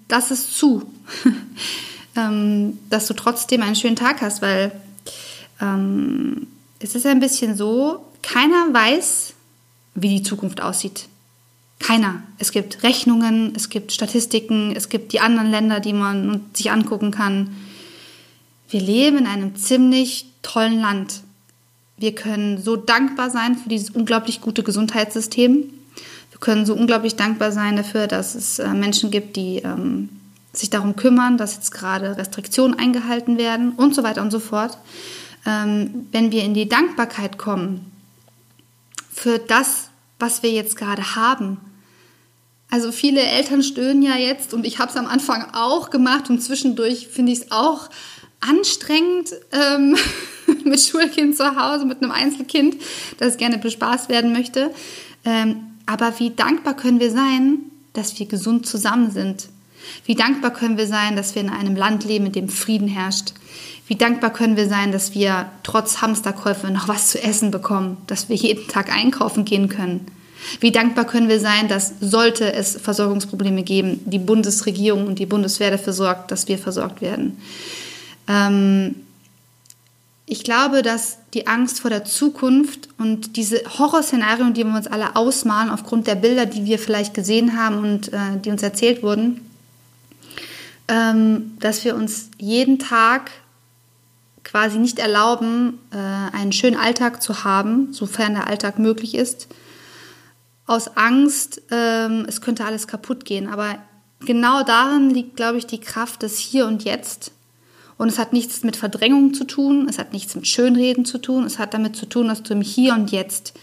das 0.07 0.31
ist 0.31 0.57
zu, 0.57 0.91
ähm, 2.15 2.77
dass 2.89 3.07
du 3.07 3.13
trotzdem 3.13 3.61
einen 3.61 3.75
schönen 3.75 3.95
Tag 3.95 4.21
hast, 4.21 4.41
weil 4.41 4.71
ähm, 5.59 6.47
es 6.79 6.95
ist 6.95 7.05
ein 7.05 7.19
bisschen 7.19 7.55
so, 7.55 8.05
keiner 8.21 8.73
weiß, 8.73 9.33
wie 9.95 10.09
die 10.09 10.23
Zukunft 10.23 10.61
aussieht. 10.61 11.07
Keiner. 11.79 12.21
Es 12.37 12.51
gibt 12.51 12.83
Rechnungen, 12.83 13.53
es 13.55 13.69
gibt 13.69 13.91
Statistiken, 13.91 14.73
es 14.75 14.89
gibt 14.89 15.13
die 15.13 15.19
anderen 15.19 15.49
Länder, 15.49 15.79
die 15.79 15.93
man 15.93 16.41
sich 16.53 16.71
angucken 16.71 17.11
kann. 17.11 17.55
Wir 18.71 18.79
leben 18.79 19.17
in 19.17 19.27
einem 19.27 19.55
ziemlich 19.57 20.27
tollen 20.41 20.79
Land. 20.79 21.21
Wir 21.97 22.15
können 22.15 22.57
so 22.57 22.77
dankbar 22.77 23.29
sein 23.29 23.55
für 23.57 23.67
dieses 23.67 23.89
unglaublich 23.89 24.39
gute 24.39 24.63
Gesundheitssystem. 24.63 25.65
Wir 26.31 26.39
können 26.39 26.65
so 26.65 26.73
unglaublich 26.73 27.17
dankbar 27.17 27.51
sein 27.51 27.75
dafür, 27.75 28.07
dass 28.07 28.33
es 28.33 28.59
äh, 28.59 28.69
Menschen 28.69 29.11
gibt, 29.11 29.35
die 29.35 29.57
ähm, 29.57 30.07
sich 30.53 30.69
darum 30.69 30.95
kümmern, 30.95 31.37
dass 31.37 31.55
jetzt 31.55 31.71
gerade 31.71 32.17
Restriktionen 32.17 32.79
eingehalten 32.79 33.37
werden 33.37 33.73
und 33.73 33.93
so 33.93 34.03
weiter 34.03 34.21
und 34.21 34.31
so 34.31 34.39
fort. 34.39 34.77
Ähm, 35.45 36.07
wenn 36.13 36.31
wir 36.31 36.43
in 36.43 36.53
die 36.53 36.69
Dankbarkeit 36.69 37.37
kommen 37.37 37.91
für 39.11 39.37
das, 39.37 39.89
was 40.17 40.43
wir 40.43 40.51
jetzt 40.51 40.77
gerade 40.77 41.15
haben, 41.15 41.57
Also 42.73 42.93
viele 42.93 43.21
Eltern 43.21 43.63
stöhnen 43.63 44.01
ja 44.01 44.15
jetzt 44.15 44.53
und 44.53 44.65
ich 44.65 44.79
habe 44.79 44.89
es 44.89 44.95
am 44.95 45.05
Anfang 45.05 45.45
auch 45.53 45.89
gemacht 45.89 46.29
und 46.29 46.41
zwischendurch 46.41 47.09
finde 47.09 47.33
ich 47.33 47.39
es 47.39 47.51
auch 47.51 47.89
anstrengend 48.41 49.29
ähm, 49.51 49.95
mit 50.65 50.81
Schulkind 50.81 51.37
zu 51.37 51.55
Hause, 51.55 51.85
mit 51.85 52.01
einem 52.01 52.11
Einzelkind, 52.11 52.75
das 53.17 53.37
gerne 53.37 53.57
bespaßt 53.57 54.09
werden 54.09 54.33
möchte. 54.33 54.71
Ähm, 55.25 55.57
aber 55.85 56.19
wie 56.19 56.31
dankbar 56.31 56.75
können 56.75 56.99
wir 56.99 57.11
sein, 57.11 57.59
dass 57.93 58.17
wir 58.19 58.25
gesund 58.25 58.65
zusammen 58.65 59.11
sind? 59.11 59.49
Wie 60.05 60.15
dankbar 60.15 60.51
können 60.51 60.77
wir 60.77 60.87
sein, 60.87 61.15
dass 61.15 61.35
wir 61.35 61.41
in 61.41 61.49
einem 61.49 61.75
Land 61.75 62.05
leben, 62.05 62.27
in 62.27 62.31
dem 62.31 62.49
Frieden 62.49 62.87
herrscht? 62.87 63.33
Wie 63.87 63.95
dankbar 63.95 64.31
können 64.31 64.55
wir 64.55 64.69
sein, 64.69 64.91
dass 64.91 65.13
wir 65.15 65.49
trotz 65.63 66.01
Hamsterkäufe 66.01 66.67
noch 66.71 66.87
was 66.87 67.09
zu 67.09 67.21
essen 67.21 67.51
bekommen, 67.51 67.97
dass 68.07 68.29
wir 68.29 68.35
jeden 68.35 68.67
Tag 68.67 68.93
einkaufen 68.93 69.43
gehen 69.43 69.67
können? 69.67 70.05
Wie 70.59 70.71
dankbar 70.71 71.05
können 71.05 71.29
wir 71.29 71.39
sein, 71.39 71.67
dass 71.67 71.93
sollte 71.99 72.53
es 72.53 72.79
Versorgungsprobleme 72.81 73.63
geben, 73.63 73.99
die 74.05 74.19
Bundesregierung 74.19 75.07
und 75.07 75.19
die 75.19 75.25
Bundeswehr 75.25 75.71
dafür 75.71 75.93
sorgt, 75.93 76.31
dass 76.31 76.47
wir 76.47 76.57
versorgt 76.57 77.01
werden. 77.01 77.37
Ähm, 78.27 78.95
ich 80.25 80.43
glaube, 80.43 80.81
dass 80.81 81.17
die 81.33 81.47
Angst 81.47 81.81
vor 81.81 81.89
der 81.89 82.05
Zukunft 82.05 82.87
und 82.97 83.35
diese 83.35 83.61
Horrorszenarien, 83.77 84.53
die 84.53 84.63
wir 84.63 84.75
uns 84.75 84.87
alle 84.87 85.15
ausmalen, 85.15 85.69
aufgrund 85.69 86.07
der 86.07 86.15
Bilder, 86.15 86.45
die 86.45 86.65
wir 86.65 86.79
vielleicht 86.79 87.13
gesehen 87.13 87.57
haben 87.57 87.79
und 87.79 88.13
äh, 88.13 88.37
die 88.43 88.49
uns 88.49 88.63
erzählt 88.63 89.03
wurden, 89.03 89.41
ähm, 90.87 91.57
dass 91.59 91.83
wir 91.83 91.95
uns 91.95 92.29
jeden 92.37 92.79
Tag 92.79 93.31
quasi 94.43 94.77
nicht 94.77 94.99
erlauben, 94.99 95.79
äh, 95.91 95.97
einen 95.97 96.51
schönen 96.51 96.77
Alltag 96.77 97.21
zu 97.21 97.43
haben, 97.43 97.93
sofern 97.93 98.33
der 98.33 98.47
Alltag 98.47 98.79
möglich 98.79 99.15
ist, 99.15 99.47
aus 100.65 100.95
Angst, 100.95 101.61
ähm, 101.71 102.25
es 102.27 102.41
könnte 102.41 102.65
alles 102.65 102.87
kaputt 102.87 103.25
gehen. 103.25 103.47
Aber 103.47 103.77
genau 104.21 104.63
darin 104.63 105.09
liegt, 105.09 105.35
glaube 105.35 105.57
ich, 105.57 105.67
die 105.67 105.81
Kraft 105.81 106.23
des 106.23 106.37
Hier 106.37 106.67
und 106.67 106.83
Jetzt. 106.83 107.31
Und 108.01 108.07
es 108.07 108.17
hat 108.17 108.33
nichts 108.33 108.63
mit 108.63 108.77
Verdrängung 108.77 109.35
zu 109.35 109.43
tun, 109.43 109.85
es 109.87 109.99
hat 109.99 110.11
nichts 110.11 110.33
mit 110.33 110.47
Schönreden 110.47 111.05
zu 111.05 111.19
tun, 111.19 111.43
es 111.43 111.59
hat 111.59 111.75
damit 111.75 111.95
zu 111.95 112.07
tun, 112.07 112.29
dass 112.29 112.41
du 112.41 112.55
im 112.55 112.61
Hier 112.61 112.95
und 112.95 113.11
Jetzt 113.11 113.53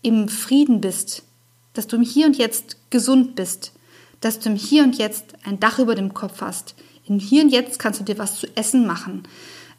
im 0.00 0.28
Frieden 0.28 0.80
bist, 0.80 1.24
dass 1.72 1.88
du 1.88 1.96
im 1.96 2.02
Hier 2.02 2.26
und 2.26 2.38
Jetzt 2.38 2.76
gesund 2.90 3.34
bist, 3.34 3.72
dass 4.20 4.38
du 4.38 4.50
im 4.50 4.54
Hier 4.54 4.84
und 4.84 4.96
Jetzt 4.96 5.34
ein 5.42 5.58
Dach 5.58 5.80
über 5.80 5.96
dem 5.96 6.14
Kopf 6.14 6.40
hast. 6.40 6.76
Im 7.08 7.18
Hier 7.18 7.42
und 7.42 7.48
Jetzt 7.48 7.80
kannst 7.80 7.98
du 7.98 8.04
dir 8.04 8.16
was 8.16 8.38
zu 8.38 8.46
essen 8.56 8.86
machen. 8.86 9.24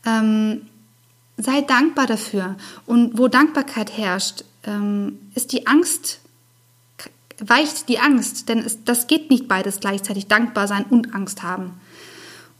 Ähm, 0.06 0.64
sei 1.38 1.62
dankbar 1.62 2.08
dafür. 2.08 2.58
Und 2.86 3.18
wo 3.18 3.30
Dankbarkeit 3.30 3.98
herrscht, 3.98 4.44
ähm, 4.66 5.20
ist 5.36 5.54
die 5.54 5.68
Angst, 5.68 6.20
weicht 7.40 7.88
die 7.88 8.00
Angst, 8.00 8.50
denn 8.50 8.60
es, 8.60 8.84
das 8.84 9.08
geht 9.08 9.30
nicht 9.30 9.48
beides 9.48 9.80
gleichzeitig, 9.80 10.28
dankbar 10.28 10.68
sein 10.68 10.84
und 10.90 11.16
Angst 11.16 11.44
haben. 11.44 11.80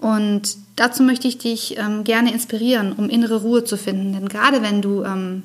Und 0.04 0.58
dazu 0.76 1.02
möchte 1.02 1.30
ich 1.30 1.38
dich 1.38 1.78
ähm, 1.78 2.04
gerne 2.04 2.34
inspirieren, 2.34 2.92
um 2.92 3.08
innere 3.08 3.38
Ruhe 3.38 3.64
zu 3.64 3.78
finden. 3.78 4.12
Denn 4.12 4.28
gerade 4.28 4.62
wenn 4.62 4.82
du, 4.82 5.02
ähm, 5.06 5.44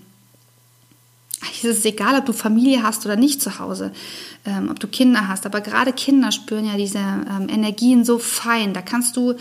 es 1.53 1.63
ist 1.63 1.87
egal, 1.87 2.19
ob 2.19 2.27
du 2.27 2.33
Familie 2.33 2.83
hast 2.83 3.07
oder 3.07 3.15
nicht 3.15 3.41
zu 3.41 3.61
Hause, 3.61 3.93
ähm, 4.45 4.69
ob 4.69 4.81
du 4.81 4.89
Kinder 4.89 5.29
hast, 5.29 5.47
aber 5.47 5.61
gerade 5.61 5.93
Kinder 5.93 6.33
spüren 6.33 6.67
ja 6.67 6.77
diese 6.77 6.99
ähm, 6.99 7.49
Energien 7.49 8.05
so 8.05 8.19
fein. 8.19 8.75
Da 8.75 8.83
kannst 8.83 9.17
du, 9.17 9.35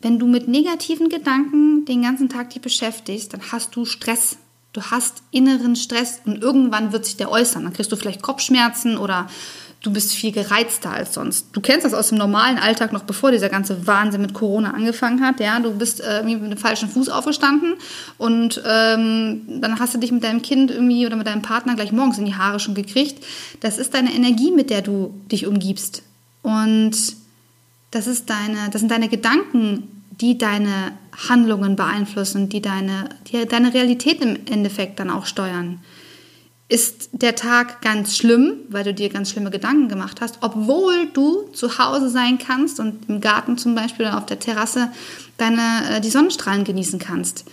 wenn 0.00 0.18
du 0.18 0.26
mit 0.26 0.48
negativen 0.48 1.08
Gedanken 1.10 1.84
den 1.84 2.02
ganzen 2.02 2.28
Tag 2.28 2.50
dich 2.50 2.60
beschäftigst, 2.60 3.32
dann 3.32 3.52
hast 3.52 3.76
du 3.76 3.84
Stress 3.84 4.36
Du 4.74 4.82
hast 4.82 5.22
inneren 5.30 5.76
Stress 5.76 6.20
und 6.24 6.42
irgendwann 6.42 6.92
wird 6.92 7.04
sich 7.04 7.16
der 7.16 7.30
äußern. 7.30 7.62
Dann 7.62 7.72
kriegst 7.72 7.92
du 7.92 7.96
vielleicht 7.96 8.22
Kopfschmerzen 8.22 8.98
oder 8.98 9.28
du 9.84 9.92
bist 9.92 10.14
viel 10.14 10.32
gereizter 10.32 10.90
als 10.90 11.12
sonst. 11.12 11.48
Du 11.52 11.60
kennst 11.60 11.84
das 11.84 11.92
aus 11.92 12.08
dem 12.08 12.16
normalen 12.16 12.58
Alltag 12.58 12.92
noch 12.92 13.04
bevor 13.04 13.30
dieser 13.30 13.50
ganze 13.50 13.86
Wahnsinn 13.86 14.22
mit 14.22 14.32
Corona 14.32 14.70
angefangen 14.72 15.20
hat. 15.20 15.40
Ja, 15.40 15.60
du 15.60 15.72
bist 15.72 16.00
äh, 16.00 16.22
mit 16.22 16.50
dem 16.50 16.56
falschen 16.56 16.88
Fuß 16.88 17.10
aufgestanden 17.10 17.74
und 18.16 18.62
ähm, 18.66 19.42
dann 19.60 19.78
hast 19.78 19.94
du 19.94 19.98
dich 19.98 20.10
mit 20.10 20.24
deinem 20.24 20.40
Kind 20.40 20.70
irgendwie 20.70 21.06
oder 21.06 21.16
mit 21.16 21.26
deinem 21.26 21.42
Partner 21.42 21.74
gleich 21.74 21.92
morgens 21.92 22.18
in 22.18 22.24
die 22.24 22.34
Haare 22.34 22.60
schon 22.60 22.74
gekriegt. 22.74 23.22
Das 23.60 23.76
ist 23.76 23.92
deine 23.92 24.14
Energie, 24.14 24.50
mit 24.50 24.70
der 24.70 24.80
du 24.80 25.14
dich 25.30 25.46
umgibst. 25.46 26.02
Und 26.42 26.96
das 27.90 28.06
ist 28.06 28.30
deine, 28.30 28.70
das 28.72 28.80
sind 28.80 28.90
deine 28.90 29.08
Gedanken, 29.08 29.88
die 30.10 30.38
deine 30.38 30.92
Handlungen 31.28 31.76
beeinflussen, 31.76 32.48
die 32.48 32.62
deine, 32.62 33.10
die 33.26 33.44
deine 33.46 33.74
Realität 33.74 34.22
im 34.22 34.38
Endeffekt 34.46 34.98
dann 34.98 35.10
auch 35.10 35.26
steuern. 35.26 35.80
Ist 36.66 37.10
der 37.12 37.34
Tag 37.34 37.82
ganz 37.82 38.16
schlimm, 38.16 38.54
weil 38.70 38.84
du 38.84 38.94
dir 38.94 39.10
ganz 39.10 39.30
schlimme 39.30 39.50
Gedanken 39.50 39.88
gemacht 39.88 40.22
hast, 40.22 40.38
obwohl 40.40 41.06
du 41.12 41.42
zu 41.52 41.78
Hause 41.78 42.08
sein 42.08 42.38
kannst 42.38 42.80
und 42.80 43.06
im 43.08 43.20
Garten 43.20 43.58
zum 43.58 43.74
Beispiel 43.74 44.06
oder 44.06 44.16
auf 44.16 44.24
der 44.24 44.38
Terrasse 44.38 44.90
deine, 45.36 45.96
äh, 45.96 46.00
die 46.00 46.08
Sonnenstrahlen 46.08 46.64
genießen 46.64 46.98
kannst? 46.98 47.44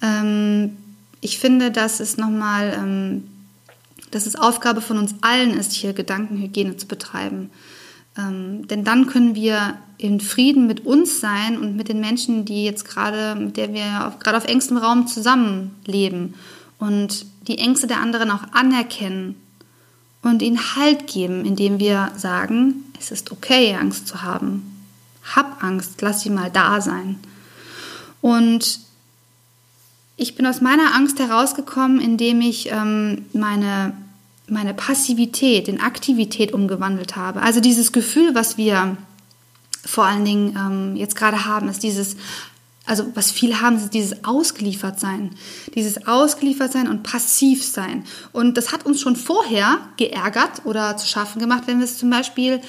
Ähm, 0.00 0.76
ich 1.20 1.38
finde, 1.38 1.72
dass 1.72 1.98
es 1.98 2.16
nochmal, 2.16 2.72
ähm, 2.78 3.24
dass 4.12 4.26
es 4.26 4.36
Aufgabe 4.36 4.80
von 4.80 4.98
uns 4.98 5.16
allen 5.20 5.50
ist, 5.50 5.72
hier 5.72 5.92
Gedankenhygiene 5.92 6.76
zu 6.76 6.86
betreiben. 6.86 7.50
Ähm, 8.16 8.68
denn 8.68 8.84
dann 8.84 9.06
können 9.06 9.34
wir 9.34 9.78
in 9.98 10.20
Frieden 10.20 10.68
mit 10.68 10.86
uns 10.86 11.18
sein 11.18 11.58
und 11.58 11.76
mit 11.76 11.88
den 11.88 11.98
Menschen, 11.98 12.44
die 12.44 12.64
jetzt 12.64 12.84
gerade, 12.84 13.34
mit 13.34 13.56
der 13.56 13.74
wir 13.74 14.14
gerade 14.20 14.36
auf 14.36 14.46
engstem 14.46 14.76
Raum 14.76 15.08
zusammenleben 15.08 16.34
und 16.80 17.26
die 17.46 17.58
Ängste 17.58 17.86
der 17.86 18.00
anderen 18.00 18.30
auch 18.30 18.42
anerkennen 18.52 19.36
und 20.22 20.42
ihnen 20.42 20.74
Halt 20.76 21.06
geben, 21.06 21.44
indem 21.44 21.78
wir 21.78 22.10
sagen, 22.16 22.84
es 22.98 23.10
ist 23.10 23.30
okay, 23.30 23.74
Angst 23.74 24.08
zu 24.08 24.22
haben. 24.22 24.84
Hab 25.34 25.62
Angst, 25.62 26.02
lass 26.02 26.22
sie 26.22 26.30
mal 26.30 26.50
da 26.50 26.80
sein. 26.80 27.18
Und 28.20 28.80
ich 30.16 30.34
bin 30.34 30.46
aus 30.46 30.60
meiner 30.60 30.94
Angst 30.94 31.18
herausgekommen, 31.18 32.00
indem 32.00 32.40
ich 32.40 32.70
ähm, 32.70 33.26
meine 33.32 33.94
meine 34.50 34.74
Passivität 34.74 35.68
in 35.68 35.80
Aktivität 35.80 36.52
umgewandelt 36.52 37.16
habe. 37.16 37.40
Also 37.40 37.60
dieses 37.60 37.92
Gefühl, 37.92 38.34
was 38.34 38.58
wir 38.58 38.96
vor 39.86 40.04
allen 40.04 40.24
Dingen 40.24 40.56
ähm, 40.56 40.96
jetzt 40.96 41.16
gerade 41.16 41.46
haben, 41.46 41.68
ist 41.68 41.82
dieses, 41.82 42.16
also 42.90 43.06
was 43.14 43.30
viele 43.30 43.60
haben, 43.60 43.76
ist 43.76 43.94
dieses 43.94 44.24
Ausgeliefertsein. 44.24 45.30
Dieses 45.76 46.08
Ausgeliefertsein 46.08 46.88
und 46.88 47.04
Passivsein. 47.04 48.04
Und 48.32 48.56
das 48.56 48.72
hat 48.72 48.84
uns 48.84 49.00
schon 49.00 49.14
vorher 49.14 49.78
geärgert 49.96 50.62
oder 50.64 50.96
zu 50.96 51.06
schaffen 51.06 51.38
gemacht, 51.38 51.62
wenn 51.66 51.78
wir 51.78 51.84
es 51.84 51.98
zum 51.98 52.10
Beispiel 52.10 52.60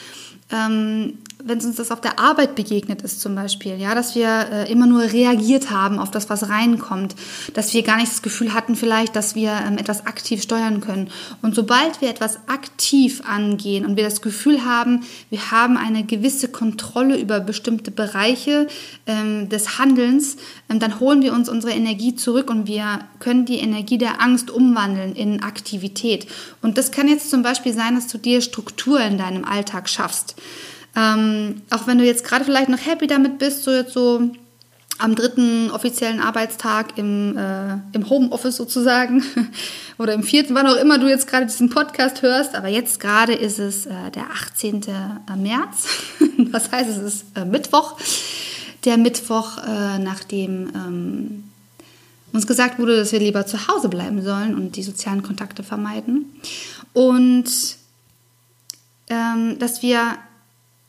ähm, 0.52 1.18
wenn 1.44 1.60
uns 1.60 1.76
das 1.76 1.92
auf 1.92 2.02
der 2.02 2.20
Arbeit 2.20 2.56
begegnet 2.56 3.02
ist 3.02 3.22
zum 3.22 3.36
Beispiel, 3.36 3.78
ja, 3.80 3.96
dass 3.96 4.16
wir 4.16 4.48
äh, 4.52 4.72
immer 4.72 4.86
nur 4.86 5.02
reagiert 5.02 5.70
haben 5.72 6.00
auf 6.00 6.12
das, 6.12 6.30
was 6.30 6.50
reinkommt, 6.50 7.16
dass 7.54 7.74
wir 7.74 7.84
gar 7.84 7.98
nicht 7.98 8.12
das 8.12 8.22
Gefühl 8.22 8.54
hatten 8.54 8.76
vielleicht, 8.76 9.16
dass 9.16 9.36
wir 9.36 9.52
ähm, 9.52 9.78
etwas 9.78 10.06
aktiv 10.06 10.42
steuern 10.42 10.82
können. 10.82 11.10
Und 11.42 11.56
sobald 11.56 12.02
wir 12.02 12.10
etwas 12.10 12.40
aktiv 12.48 13.22
angehen 13.26 13.86
und 13.86 13.96
wir 13.96 14.04
das 14.04 14.22
Gefühl 14.22 14.66
haben, 14.66 15.04
wir 15.30 15.52
haben 15.52 15.78
eine 15.78 16.04
gewisse 16.04 16.48
Kontrolle 16.48 17.20
über 17.20 17.40
bestimmte 17.40 17.92
Bereiche 17.92 18.68
ähm, 19.08 19.50
des 19.50 19.78
Handelns, 19.80 20.38
ähm, 20.70 20.80
dann 20.80 21.00
holen 21.00 21.22
wir 21.22 21.34
uns 21.34 21.50
unsere 21.50 21.74
Energie 21.74 22.16
zurück 22.16 22.50
und 22.50 22.68
wir 22.68 23.00
können 23.20 23.46
die 23.46 23.60
Energie 23.60 23.98
der 23.98 24.22
Angst 24.22 24.52
umwandeln 24.52 25.16
in 25.16 25.44
Aktivität. 25.44 26.28
Und 26.62 26.78
das 26.78 26.92
kann 26.92 27.08
jetzt 27.08 27.30
zum 27.30 27.44
Beispiel 27.44 27.74
sein, 27.74 27.96
dass 27.96 28.08
du 28.08 28.18
dir 28.18 28.42
Struktur 28.42 29.00
in 29.00 29.18
deinem 29.18 29.46
Alltag 29.46 29.90
schaffst. 29.90 30.36
Ähm, 30.96 31.62
auch 31.70 31.88
wenn 31.88 31.98
du 31.98 32.06
jetzt 32.06 32.24
gerade 32.24 32.44
vielleicht 32.44 32.70
noch 32.70 32.86
happy 32.86 33.08
damit 33.08 33.40
bist, 33.40 33.64
so 33.64 33.72
jetzt 33.72 33.94
so 33.94 34.32
am 35.02 35.16
dritten 35.16 35.72
offiziellen 35.72 36.20
Arbeitstag 36.20 36.98
im, 36.98 37.36
äh, 37.36 37.78
im 37.94 38.10
Homeoffice 38.10 38.56
sozusagen 38.56 39.24
oder 39.98 40.14
im 40.14 40.24
vierten, 40.24 40.54
wann 40.54 40.68
auch 40.68 40.76
immer 40.76 41.00
du 41.00 41.08
jetzt 41.08 41.28
gerade 41.28 41.48
diesen 41.48 41.70
Podcast 41.70 42.22
hörst. 42.22 42.56
Aber 42.56 42.68
jetzt 42.68 43.00
gerade 43.00 43.34
ist 43.34 43.58
es 43.58 43.88
äh, 43.88 44.12
der 44.14 44.26
18. 44.32 44.84
Äh, 44.84 45.36
März. 45.36 45.88
das 46.52 46.72
heißt, 46.72 46.90
es 46.90 46.98
ist 46.98 47.26
äh, 47.36 47.46
Mittwoch. 47.46 47.98
Der 48.86 48.98
Mittwoch, 48.98 49.58
äh, 49.60 50.00
nachdem 50.00 50.72
ähm, 50.76 51.44
uns 52.32 52.48
gesagt 52.48 52.80
wurde, 52.80 52.98
dass 52.98 53.12
wir 53.12 53.20
lieber 53.20 53.46
zu 53.46 53.68
Hause 53.68 53.90
bleiben 53.90 54.22
sollen 54.22 54.56
und 54.56 54.76
die 54.76 54.84
sozialen 54.84 55.24
Kontakte 55.24 55.64
vermeiden. 55.64 56.26
Und 56.94 57.46
ähm, 59.10 59.58
dass 59.60 59.82
wir 59.82 60.18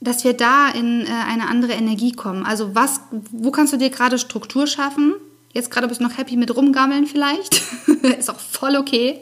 dass 0.03 0.25
wir 0.25 0.33
da 0.33 0.69
in 0.69 1.03
äh, 1.03 1.11
eine 1.29 1.49
andere 1.49 1.73
Energie 1.73 2.13
kommen. 2.13 2.45
Also 2.45 2.75
was, 2.75 3.01
wo 3.31 3.51
kannst 3.51 3.73
du 3.73 3.77
dir 3.77 3.91
gerade 3.91 4.19
Struktur 4.19 4.67
schaffen? 4.67 5.15
Jetzt 5.53 5.71
gerade 5.71 5.87
bist 5.87 6.01
du 6.01 6.05
noch 6.05 6.17
happy 6.19 6.37
mit 6.37 6.55
rumgammeln 6.55 7.07
vielleicht. 7.07 7.63
ist 8.19 8.31
auch 8.31 8.41
voll 8.41 8.77
okay. 8.77 9.21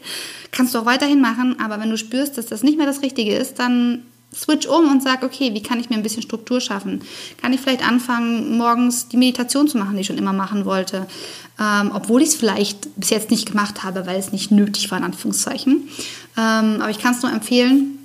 Kannst 0.52 0.74
du 0.74 0.78
auch 0.78 0.86
weiterhin 0.86 1.20
machen, 1.20 1.56
aber 1.60 1.80
wenn 1.80 1.90
du 1.90 1.98
spürst, 1.98 2.38
dass 2.38 2.46
das 2.46 2.62
nicht 2.62 2.78
mehr 2.78 2.86
das 2.86 3.02
Richtige 3.02 3.34
ist, 3.34 3.58
dann 3.58 4.04
switch 4.34 4.66
um 4.66 4.90
und 4.90 5.02
sag, 5.02 5.24
okay, 5.24 5.54
wie 5.54 5.62
kann 5.62 5.80
ich 5.80 5.90
mir 5.90 5.96
ein 5.96 6.02
bisschen 6.02 6.22
Struktur 6.22 6.60
schaffen? 6.60 7.02
Kann 7.42 7.52
ich 7.52 7.60
vielleicht 7.60 7.86
anfangen, 7.86 8.56
morgens 8.56 9.08
die 9.08 9.16
Meditation 9.16 9.68
zu 9.68 9.76
machen, 9.76 9.94
die 9.94 10.02
ich 10.02 10.06
schon 10.06 10.18
immer 10.18 10.32
machen 10.32 10.64
wollte? 10.64 11.06
Ähm, 11.60 11.90
obwohl 11.92 12.22
ich 12.22 12.28
es 12.28 12.34
vielleicht 12.36 12.94
bis 12.96 13.10
jetzt 13.10 13.30
nicht 13.30 13.50
gemacht 13.50 13.82
habe, 13.82 14.06
weil 14.06 14.18
es 14.18 14.32
nicht 14.32 14.50
nötig 14.52 14.90
war, 14.90 14.98
in 14.98 15.04
Anführungszeichen. 15.04 15.88
Ähm, 16.38 16.76
aber 16.80 16.90
ich 16.90 17.00
kann 17.00 17.14
es 17.14 17.22
nur 17.22 17.32
empfehlen, 17.32 17.98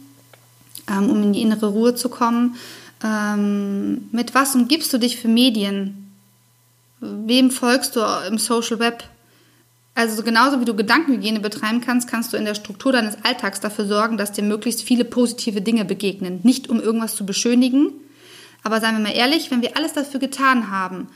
ähm, 0.90 1.10
um 1.10 1.24
in 1.24 1.34
die 1.34 1.42
innere 1.42 1.68
Ruhe 1.68 1.96
zu 1.96 2.10
kommen. 2.10 2.56
Ähm, 3.04 4.10
mit 4.12 4.34
was 4.34 4.56
umgibst 4.56 4.94
du 4.94 4.98
dich 4.98 5.18
für 5.18 5.28
Medien? 5.28 6.12
Wem 7.00 7.52
folgst 7.52 7.96
du 7.96 8.02
im 8.28 8.38
Social 8.38 8.80
Web? 8.80 9.04
Also 9.94 10.24
genauso 10.24 10.60
wie 10.60 10.66
du 10.66 10.76
Gedankenhygiene 10.76 11.40
betreiben 11.40 11.80
kannst, 11.80 12.10
kannst 12.10 12.34
du 12.34 12.38
in 12.38 12.44
der 12.44 12.56
Struktur 12.56 12.92
deines 12.92 13.18
Alltags 13.24 13.62
dafür 13.62 13.86
sorgen, 13.86 14.18
dass 14.18 14.34
dir 14.34 14.44
möglichst 14.44 14.84
viele 14.84 15.06
positive 15.06 15.62
Dinge 15.62 15.86
begegnen. 15.86 16.42
Nicht 16.44 16.70
um 16.70 16.82
irgendwas 16.82 17.16
zu 17.16 17.26
beschönigen, 17.26 17.94
aber 18.64 18.82
seien 18.82 18.98
wir 18.98 19.04
mal 19.04 19.16
ehrlich, 19.16 19.52
wenn 19.52 19.62
wir 19.62 19.78
alles 19.78 19.94
dafür 19.94 20.20
getan 20.20 20.70
haben, 20.70 21.08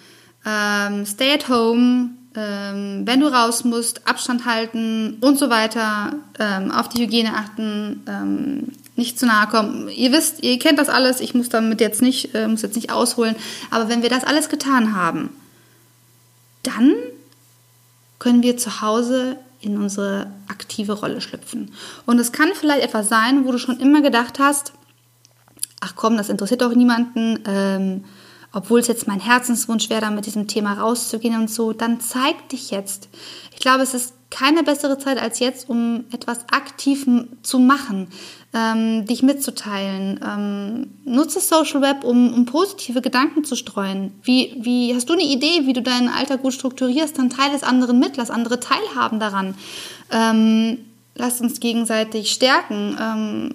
ähm, 0.45 1.05
stay 1.05 1.33
at 1.33 1.49
home, 1.49 2.11
ähm, 2.35 3.01
wenn 3.05 3.19
du 3.19 3.27
raus 3.27 3.65
musst, 3.65 4.07
Abstand 4.07 4.45
halten 4.45 5.17
und 5.19 5.37
so 5.37 5.49
weiter, 5.49 6.13
ähm, 6.39 6.71
auf 6.71 6.87
die 6.87 7.01
Hygiene 7.01 7.33
achten, 7.33 8.03
ähm, 8.07 8.67
nicht 8.99 9.17
zu 9.17 9.25
nahe 9.25 9.47
kommen. 9.47 9.89
Ihr 9.89 10.11
wisst, 10.11 10.43
ihr 10.43 10.59
kennt 10.59 10.77
das 10.77 10.89
alles, 10.89 11.19
ich 11.19 11.33
muss 11.33 11.49
damit 11.49 11.81
jetzt 11.81 12.03
nicht, 12.03 12.35
äh, 12.35 12.47
muss 12.47 12.61
jetzt 12.61 12.75
nicht 12.75 12.91
ausholen, 12.91 13.35
aber 13.71 13.89
wenn 13.89 14.03
wir 14.03 14.09
das 14.09 14.23
alles 14.23 14.49
getan 14.49 14.95
haben, 14.95 15.29
dann 16.61 16.93
können 18.19 18.43
wir 18.43 18.57
zu 18.57 18.81
Hause 18.81 19.37
in 19.61 19.77
unsere 19.77 20.27
aktive 20.47 20.93
Rolle 20.93 21.21
schlüpfen. 21.21 21.71
Und 22.05 22.19
es 22.19 22.31
kann 22.31 22.49
vielleicht 22.53 22.83
etwas 22.83 23.09
sein, 23.09 23.45
wo 23.45 23.51
du 23.51 23.57
schon 23.57 23.79
immer 23.79 24.01
gedacht 24.01 24.39
hast, 24.39 24.73
ach 25.79 25.93
komm, 25.95 26.17
das 26.17 26.29
interessiert 26.29 26.61
doch 26.61 26.75
niemanden, 26.75 27.39
ähm, 27.45 28.03
obwohl 28.51 28.79
es 28.79 28.87
jetzt 28.87 29.07
mein 29.07 29.19
Herzenswunsch 29.19 29.89
wäre, 29.89 30.01
da 30.01 30.11
mit 30.11 30.25
diesem 30.25 30.47
Thema 30.47 30.73
rauszugehen 30.73 31.39
und 31.39 31.49
so, 31.49 31.71
dann 31.73 31.99
zeig 31.99 32.49
dich 32.49 32.71
jetzt. 32.71 33.09
Ich 33.53 33.59
glaube, 33.59 33.83
es 33.83 33.93
ist 33.93 34.13
keine 34.29 34.63
bessere 34.63 34.97
Zeit 34.97 35.17
als 35.19 35.39
jetzt, 35.39 35.69
um 35.69 36.05
etwas 36.11 36.41
aktiv 36.51 37.07
zu 37.41 37.59
machen, 37.59 38.07
ähm, 38.53 39.05
dich 39.05 39.23
mitzuteilen. 39.23 40.19
Ähm, 40.23 40.87
nutze 41.03 41.39
Social 41.39 41.81
Web, 41.81 42.03
um, 42.03 42.33
um, 42.33 42.45
positive 42.45 43.01
Gedanken 43.01 43.43
zu 43.43 43.55
streuen. 43.55 44.11
Wie, 44.23 44.55
wie 44.59 44.93
hast 44.93 45.09
du 45.09 45.13
eine 45.13 45.23
Idee, 45.23 45.65
wie 45.65 45.73
du 45.73 45.81
deinen 45.81 46.09
Alltag 46.09 46.41
gut 46.41 46.53
strukturierst? 46.53 47.17
Dann 47.17 47.29
teile 47.29 47.55
es 47.55 47.63
anderen 47.63 47.99
mit, 47.99 48.17
lass 48.17 48.29
andere 48.31 48.59
teilhaben 48.59 49.19
daran. 49.19 49.55
Ähm, 50.11 50.79
lass 51.15 51.41
uns 51.41 51.59
gegenseitig 51.59 52.31
stärken. 52.31 52.97
Ähm, 52.99 53.53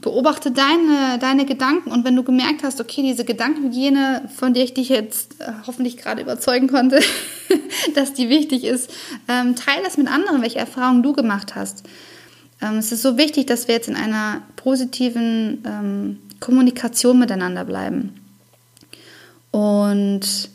beobachte 0.00 0.50
deine, 0.50 1.18
deine 1.18 1.44
Gedanken 1.44 1.90
und 1.90 2.04
wenn 2.04 2.16
du 2.16 2.22
gemerkt 2.22 2.62
hast, 2.62 2.80
okay, 2.80 3.02
diese 3.02 3.24
Gedankenhygiene, 3.24 4.28
von 4.34 4.54
der 4.54 4.64
ich 4.64 4.74
dich 4.74 4.88
jetzt 4.88 5.40
äh, 5.40 5.52
hoffentlich 5.66 5.96
gerade 5.96 6.22
überzeugen 6.22 6.68
konnte, 6.68 7.00
dass 7.94 8.14
die 8.14 8.28
wichtig 8.28 8.64
ist, 8.64 8.90
ähm, 9.28 9.56
teile 9.56 9.82
das 9.84 9.98
mit 9.98 10.08
anderen, 10.08 10.42
welche 10.42 10.58
Erfahrungen 10.58 11.02
du 11.02 11.12
gemacht 11.12 11.54
hast. 11.54 11.84
Ähm, 12.62 12.78
es 12.78 12.92
ist 12.92 13.02
so 13.02 13.18
wichtig, 13.18 13.46
dass 13.46 13.68
wir 13.68 13.74
jetzt 13.74 13.88
in 13.88 13.96
einer 13.96 14.42
positiven 14.56 15.62
ähm, 15.66 16.18
Kommunikation 16.40 17.18
miteinander 17.18 17.64
bleiben. 17.64 18.14
Und 19.50 20.50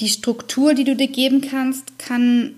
die 0.00 0.08
Struktur, 0.08 0.74
die 0.74 0.84
du 0.84 0.96
dir 0.96 1.08
geben 1.08 1.40
kannst, 1.40 1.98
kann 1.98 2.54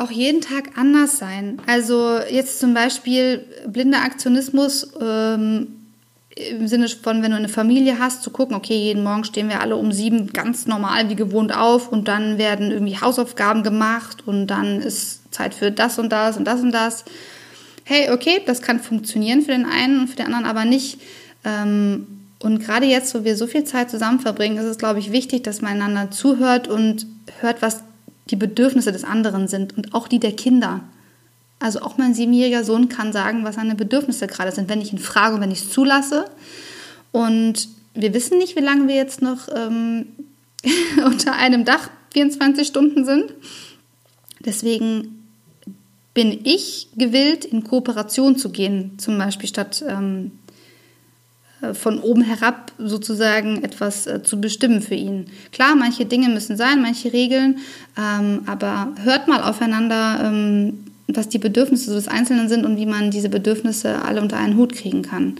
auch 0.00 0.10
jeden 0.10 0.40
Tag 0.40 0.78
anders 0.78 1.18
sein. 1.18 1.60
Also 1.66 2.18
jetzt 2.30 2.58
zum 2.58 2.72
Beispiel 2.72 3.44
blinder 3.66 4.02
Aktionismus 4.02 4.92
ähm, 5.00 5.68
im 6.34 6.68
Sinne 6.68 6.88
von, 6.88 7.22
wenn 7.22 7.32
du 7.32 7.36
eine 7.36 7.48
Familie 7.48 7.98
hast, 7.98 8.22
zu 8.22 8.30
gucken, 8.30 8.56
okay, 8.56 8.76
jeden 8.76 9.02
Morgen 9.02 9.24
stehen 9.24 9.48
wir 9.48 9.60
alle 9.60 9.76
um 9.76 9.92
sieben 9.92 10.28
ganz 10.32 10.66
normal 10.66 11.10
wie 11.10 11.16
gewohnt 11.16 11.54
auf 11.54 11.92
und 11.92 12.08
dann 12.08 12.38
werden 12.38 12.70
irgendwie 12.70 12.98
Hausaufgaben 12.98 13.62
gemacht 13.62 14.26
und 14.26 14.46
dann 14.46 14.80
ist 14.80 15.32
Zeit 15.32 15.54
für 15.54 15.70
das 15.70 15.98
und 15.98 16.10
das 16.10 16.36
und 16.36 16.44
das 16.44 16.60
und 16.62 16.72
das. 16.72 17.04
Hey, 17.84 18.10
okay, 18.10 18.40
das 18.46 18.62
kann 18.62 18.80
funktionieren 18.80 19.42
für 19.42 19.52
den 19.52 19.66
einen 19.66 20.00
und 20.00 20.08
für 20.08 20.16
den 20.16 20.26
anderen 20.26 20.46
aber 20.46 20.64
nicht. 20.64 20.98
Ähm, 21.44 22.06
und 22.42 22.60
gerade 22.60 22.86
jetzt, 22.86 23.14
wo 23.14 23.24
wir 23.24 23.36
so 23.36 23.46
viel 23.46 23.64
Zeit 23.64 23.90
zusammen 23.90 24.20
verbringen, 24.20 24.56
ist 24.56 24.64
es, 24.64 24.78
glaube 24.78 24.98
ich, 24.98 25.12
wichtig, 25.12 25.42
dass 25.42 25.60
man 25.60 25.72
einander 25.72 26.10
zuhört 26.10 26.68
und 26.68 27.06
hört, 27.40 27.60
was 27.60 27.82
die 28.28 28.36
Bedürfnisse 28.36 28.92
des 28.92 29.04
anderen 29.04 29.48
sind 29.48 29.76
und 29.76 29.94
auch 29.94 30.08
die 30.08 30.20
der 30.20 30.32
Kinder. 30.32 30.80
Also 31.58 31.80
auch 31.80 31.98
mein 31.98 32.14
siebenjähriger 32.14 32.64
Sohn 32.64 32.88
kann 32.88 33.12
sagen, 33.12 33.44
was 33.44 33.56
seine 33.56 33.74
Bedürfnisse 33.74 34.26
gerade 34.26 34.52
sind, 34.52 34.68
wenn 34.68 34.80
ich 34.80 34.92
ihn 34.92 34.98
frage 34.98 35.34
und 35.34 35.40
wenn 35.40 35.50
ich 35.50 35.60
es 35.60 35.70
zulasse. 35.70 36.24
Und 37.12 37.68
wir 37.94 38.14
wissen 38.14 38.38
nicht, 38.38 38.56
wie 38.56 38.60
lange 38.60 38.88
wir 38.88 38.94
jetzt 38.94 39.20
noch 39.20 39.48
ähm, 39.54 40.06
unter 41.04 41.34
einem 41.34 41.64
Dach 41.64 41.90
24 42.12 42.66
Stunden 42.66 43.04
sind. 43.04 43.34
Deswegen 44.44 45.20
bin 46.14 46.40
ich 46.44 46.88
gewillt, 46.96 47.44
in 47.44 47.62
Kooperation 47.64 48.36
zu 48.36 48.50
gehen, 48.50 48.98
zum 48.98 49.16
Beispiel 49.18 49.48
statt 49.48 49.84
ähm, 49.86 50.32
äh, 50.39 50.39
von 51.74 52.00
oben 52.00 52.22
herab 52.22 52.72
sozusagen 52.78 53.62
etwas 53.62 54.06
äh, 54.06 54.22
zu 54.22 54.40
bestimmen 54.40 54.80
für 54.80 54.94
ihn. 54.94 55.26
Klar, 55.52 55.74
manche 55.76 56.06
Dinge 56.06 56.28
müssen 56.28 56.56
sein, 56.56 56.80
manche 56.80 57.12
Regeln, 57.12 57.58
ähm, 57.98 58.42
aber 58.46 58.88
hört 59.02 59.28
mal 59.28 59.42
aufeinander, 59.42 60.20
ähm, 60.24 60.84
was 61.06 61.28
die 61.28 61.38
Bedürfnisse 61.38 61.92
des 61.92 62.08
Einzelnen 62.08 62.48
sind 62.48 62.64
und 62.64 62.76
wie 62.76 62.86
man 62.86 63.10
diese 63.10 63.28
Bedürfnisse 63.28 64.02
alle 64.02 64.22
unter 64.22 64.36
einen 64.36 64.56
Hut 64.56 64.74
kriegen 64.74 65.02
kann. 65.02 65.36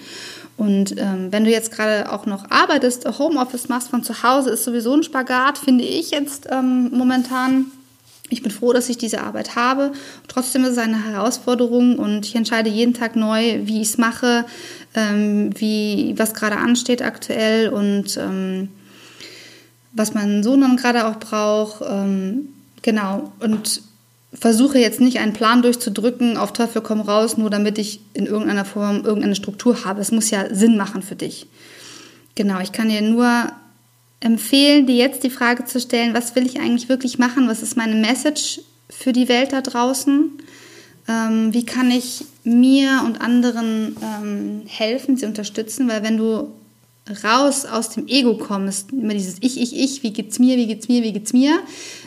Und 0.57 0.95
ähm, 0.99 1.29
wenn 1.31 1.45
du 1.45 1.51
jetzt 1.51 1.73
gerade 1.73 2.13
auch 2.13 2.27
noch 2.27 2.51
arbeitest, 2.51 3.07
Homeoffice 3.19 3.71
machst 3.71 3.89
von 3.89 4.03
zu 4.03 4.23
Hause, 4.23 4.51
ist 4.51 4.65
sowieso 4.65 4.95
ein 4.95 5.03
Spagat, 5.03 5.57
finde 5.57 5.85
ich 5.85 6.11
jetzt 6.11 6.49
ähm, 6.51 6.91
momentan 6.93 7.67
ich 8.31 8.43
bin 8.43 8.53
froh, 8.53 8.73
dass 8.73 8.89
ich 8.89 8.97
diese 8.97 9.23
Arbeit 9.23 9.57
habe. 9.57 9.93
Trotzdem 10.29 10.65
ist 10.65 10.73
es 10.73 10.79
eine 10.79 11.05
Herausforderung 11.05 11.99
und 11.99 12.25
ich 12.25 12.37
entscheide 12.37 12.71
jeden 12.71 12.95
Tag 12.95 13.17
neu, 13.17 13.61
wie 13.65 13.83
ich 13.83 13.89
es 13.89 13.99
mache, 13.99 14.45
ähm, 14.95 15.51
wie, 15.59 16.15
was 16.17 16.35
gerade 16.35 16.57
ansteht 16.57 17.03
aktuell 17.03 17.69
und 17.69 18.17
ähm, 18.17 18.69
was 19.93 20.15
mein 20.15 20.43
Sohn 20.43 20.61
dann 20.61 20.77
gerade 20.77 21.07
auch 21.07 21.19
braucht. 21.19 21.83
Ähm, 21.89 22.49
genau. 22.83 23.33
Und 23.41 23.83
versuche 24.33 24.79
jetzt 24.79 25.01
nicht 25.01 25.19
einen 25.19 25.33
Plan 25.33 25.63
durchzudrücken, 25.63 26.37
auf 26.37 26.53
Teufel 26.53 26.83
komm 26.83 27.01
raus, 27.01 27.37
nur 27.37 27.51
damit 27.51 27.79
ich 27.79 28.01
in 28.15 28.27
irgendeiner 28.27 28.65
Form 28.65 29.05
irgendeine 29.05 29.35
Struktur 29.35 29.85
habe. 29.85 30.01
Es 30.01 30.13
muss 30.13 30.31
ja 30.31 30.55
Sinn 30.55 30.77
machen 30.77 31.03
für 31.03 31.17
dich. 31.17 31.47
Genau, 32.37 32.61
ich 32.61 32.73
kann 32.73 32.89
dir 32.89 33.03
nur 33.03 33.51
empfehlen, 34.21 34.87
dir 34.87 34.97
jetzt 34.97 35.25
die 35.25 35.31
Frage 35.31 35.65
zu 35.65 35.81
stellen, 35.81 36.15
was 36.15 36.37
will 36.37 36.47
ich 36.47 36.61
eigentlich 36.61 36.89
wirklich 36.89 37.19
machen? 37.19 37.49
Was 37.49 37.63
ist 37.63 37.77
meine 37.77 37.97
Message 37.97 38.61
für 38.89 39.13
die 39.13 39.29
Welt 39.29 39.53
da 39.53 39.63
draußen? 39.63 40.31
Ähm, 41.11 41.53
wie 41.53 41.65
kann 41.65 41.91
ich 41.91 42.25
mir 42.45 43.03
und 43.05 43.21
anderen 43.21 43.97
ähm, 44.03 44.63
helfen, 44.67 45.17
sie 45.17 45.27
unterstützen? 45.27 45.89
Weil 45.89 46.03
wenn 46.03 46.17
du 46.17 46.53
raus 47.25 47.65
aus 47.65 47.91
dem 47.91 48.07
Ego 48.07 48.35
kommst, 48.35 48.93
immer 48.93 49.15
dieses 49.15 49.39
Ich, 49.41 49.61
Ich, 49.61 49.77
Ich, 49.77 50.03
wie 50.05 50.13
geht's 50.13 50.39
mir, 50.39 50.57
wie 50.57 50.67
geht's 50.67 50.89
mir, 50.89 51.03
wie 51.03 51.13
geht's 51.13 51.33
mir, 51.33 51.59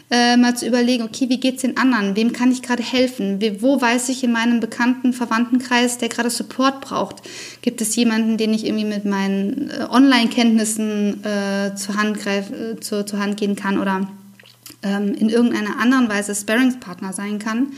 äh, 0.09 0.37
mal 0.37 0.55
zu 0.55 0.65
überlegen, 0.65 1.03
okay, 1.03 1.27
wie 1.27 1.39
geht's 1.39 1.63
den 1.63 1.75
anderen? 1.75 2.15
Wem 2.15 2.31
kann 2.31 2.51
ich 2.51 2.61
gerade 2.61 2.83
helfen? 2.83 3.39
Wo 3.59 3.81
weiß 3.81 4.07
ich 4.09 4.23
in 4.23 4.31
meinem 4.31 4.61
bekannten 4.61 5.11
Verwandtenkreis, 5.11 5.97
der 5.97 6.07
gerade 6.07 6.29
Support 6.29 6.81
braucht? 6.81 7.17
Gibt 7.61 7.81
es 7.81 7.95
jemanden, 7.95 8.37
den 8.37 8.53
ich 8.53 8.65
irgendwie 8.65 8.85
mit 8.85 9.03
meinen 9.03 9.69
äh, 9.69 9.85
Online-Kenntnissen 9.89 11.23
äh, 11.25 11.75
zur, 11.75 11.97
Hand 11.97 12.19
greif, 12.19 12.51
äh, 12.51 12.79
zur, 12.79 13.05
zur 13.05 13.19
Hand 13.19 13.37
gehen 13.37 13.55
kann 13.57 13.79
oder 13.79 14.07
ähm, 14.83 15.13
in 15.13 15.29
irgendeiner 15.29 15.79
anderen 15.79 16.07
Weise 16.07 16.33
Sparringspartner 16.33 17.11
sein 17.11 17.39
kann? 17.39 17.73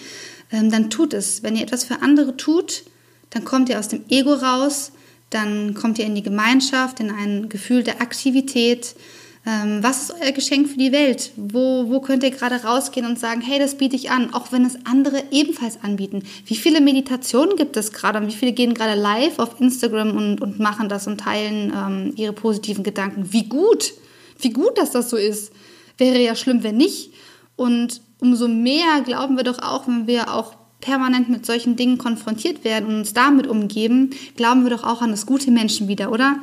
Ähm, 0.51 0.71
dann 0.71 0.89
tut 0.89 1.13
es. 1.13 1.43
Wenn 1.43 1.55
ihr 1.55 1.63
etwas 1.63 1.83
für 1.83 2.01
andere 2.01 2.37
tut, 2.37 2.83
dann 3.29 3.45
kommt 3.45 3.69
ihr 3.69 3.79
aus 3.79 3.87
dem 3.87 4.03
Ego 4.09 4.33
raus, 4.33 4.91
dann 5.29 5.73
kommt 5.73 5.99
ihr 5.99 6.05
in 6.05 6.15
die 6.15 6.23
Gemeinschaft, 6.23 6.99
in 6.99 7.11
ein 7.11 7.49
Gefühl 7.49 7.83
der 7.83 8.01
Aktivität 8.01 8.95
ähm, 9.47 9.83
was 9.83 10.09
ist 10.09 10.15
euer 10.19 10.31
Geschenk 10.31 10.67
für 10.69 10.77
die 10.77 10.91
Welt? 10.91 11.31
Wo, 11.35 11.89
wo 11.89 12.01
könnt 12.01 12.23
ihr 12.23 12.31
gerade 12.31 12.63
rausgehen 12.63 13.05
und 13.05 13.19
sagen, 13.19 13.41
hey, 13.41 13.59
das 13.59 13.75
biete 13.75 13.95
ich 13.95 14.09
an, 14.09 14.33
auch 14.33 14.51
wenn 14.51 14.65
es 14.65 14.77
andere 14.85 15.23
ebenfalls 15.29 15.83
anbieten? 15.83 16.23
Wie 16.47 16.55
viele 16.55 16.81
Meditationen 16.81 17.55
gibt 17.55 17.77
es 17.77 17.91
gerade 17.91 18.17
und 18.19 18.27
wie 18.27 18.35
viele 18.35 18.53
gehen 18.53 18.73
gerade 18.73 18.99
live 18.99 19.37
auf 19.37 19.61
Instagram 19.61 20.17
und, 20.17 20.41
und 20.41 20.59
machen 20.59 20.89
das 20.89 21.05
und 21.05 21.19
teilen 21.19 21.71
ähm, 21.75 22.13
ihre 22.15 22.33
positiven 22.33 22.83
Gedanken? 22.83 23.31
Wie 23.33 23.47
gut, 23.47 23.93
wie 24.39 24.49
gut, 24.49 24.79
dass 24.79 24.91
das 24.91 25.11
so 25.11 25.17
ist. 25.17 25.53
Wäre 25.99 26.19
ja 26.19 26.35
schlimm, 26.35 26.63
wenn 26.63 26.77
nicht. 26.77 27.11
Und 27.55 28.01
umso 28.25 28.47
mehr 28.47 29.01
glauben 29.05 29.37
wir 29.37 29.43
doch 29.43 29.59
auch, 29.59 29.87
wenn 29.87 30.07
wir 30.07 30.33
auch 30.33 30.53
permanent 30.81 31.29
mit 31.29 31.45
solchen 31.45 31.75
Dingen 31.75 31.97
konfrontiert 31.97 32.63
werden 32.63 32.87
und 32.87 32.95
uns 32.97 33.13
damit 33.13 33.47
umgeben, 33.47 34.11
glauben 34.35 34.63
wir 34.63 34.69
doch 34.69 34.83
auch 34.83 35.01
an 35.01 35.11
das 35.11 35.25
gute 35.25 35.51
Menschen 35.51 35.87
wieder, 35.87 36.11
oder? 36.11 36.37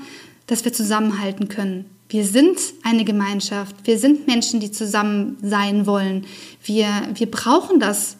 Dass 0.46 0.64
wir 0.64 0.72
zusammenhalten 0.72 1.48
können. 1.48 1.86
Wir 2.08 2.26
sind 2.26 2.58
eine 2.82 3.04
Gemeinschaft. 3.04 3.74
Wir 3.84 3.98
sind 3.98 4.26
Menschen, 4.26 4.60
die 4.60 4.70
zusammen 4.70 5.38
sein 5.42 5.86
wollen. 5.86 6.26
Wir, 6.62 6.88
wir 7.14 7.30
brauchen 7.30 7.80
das. 7.80 8.16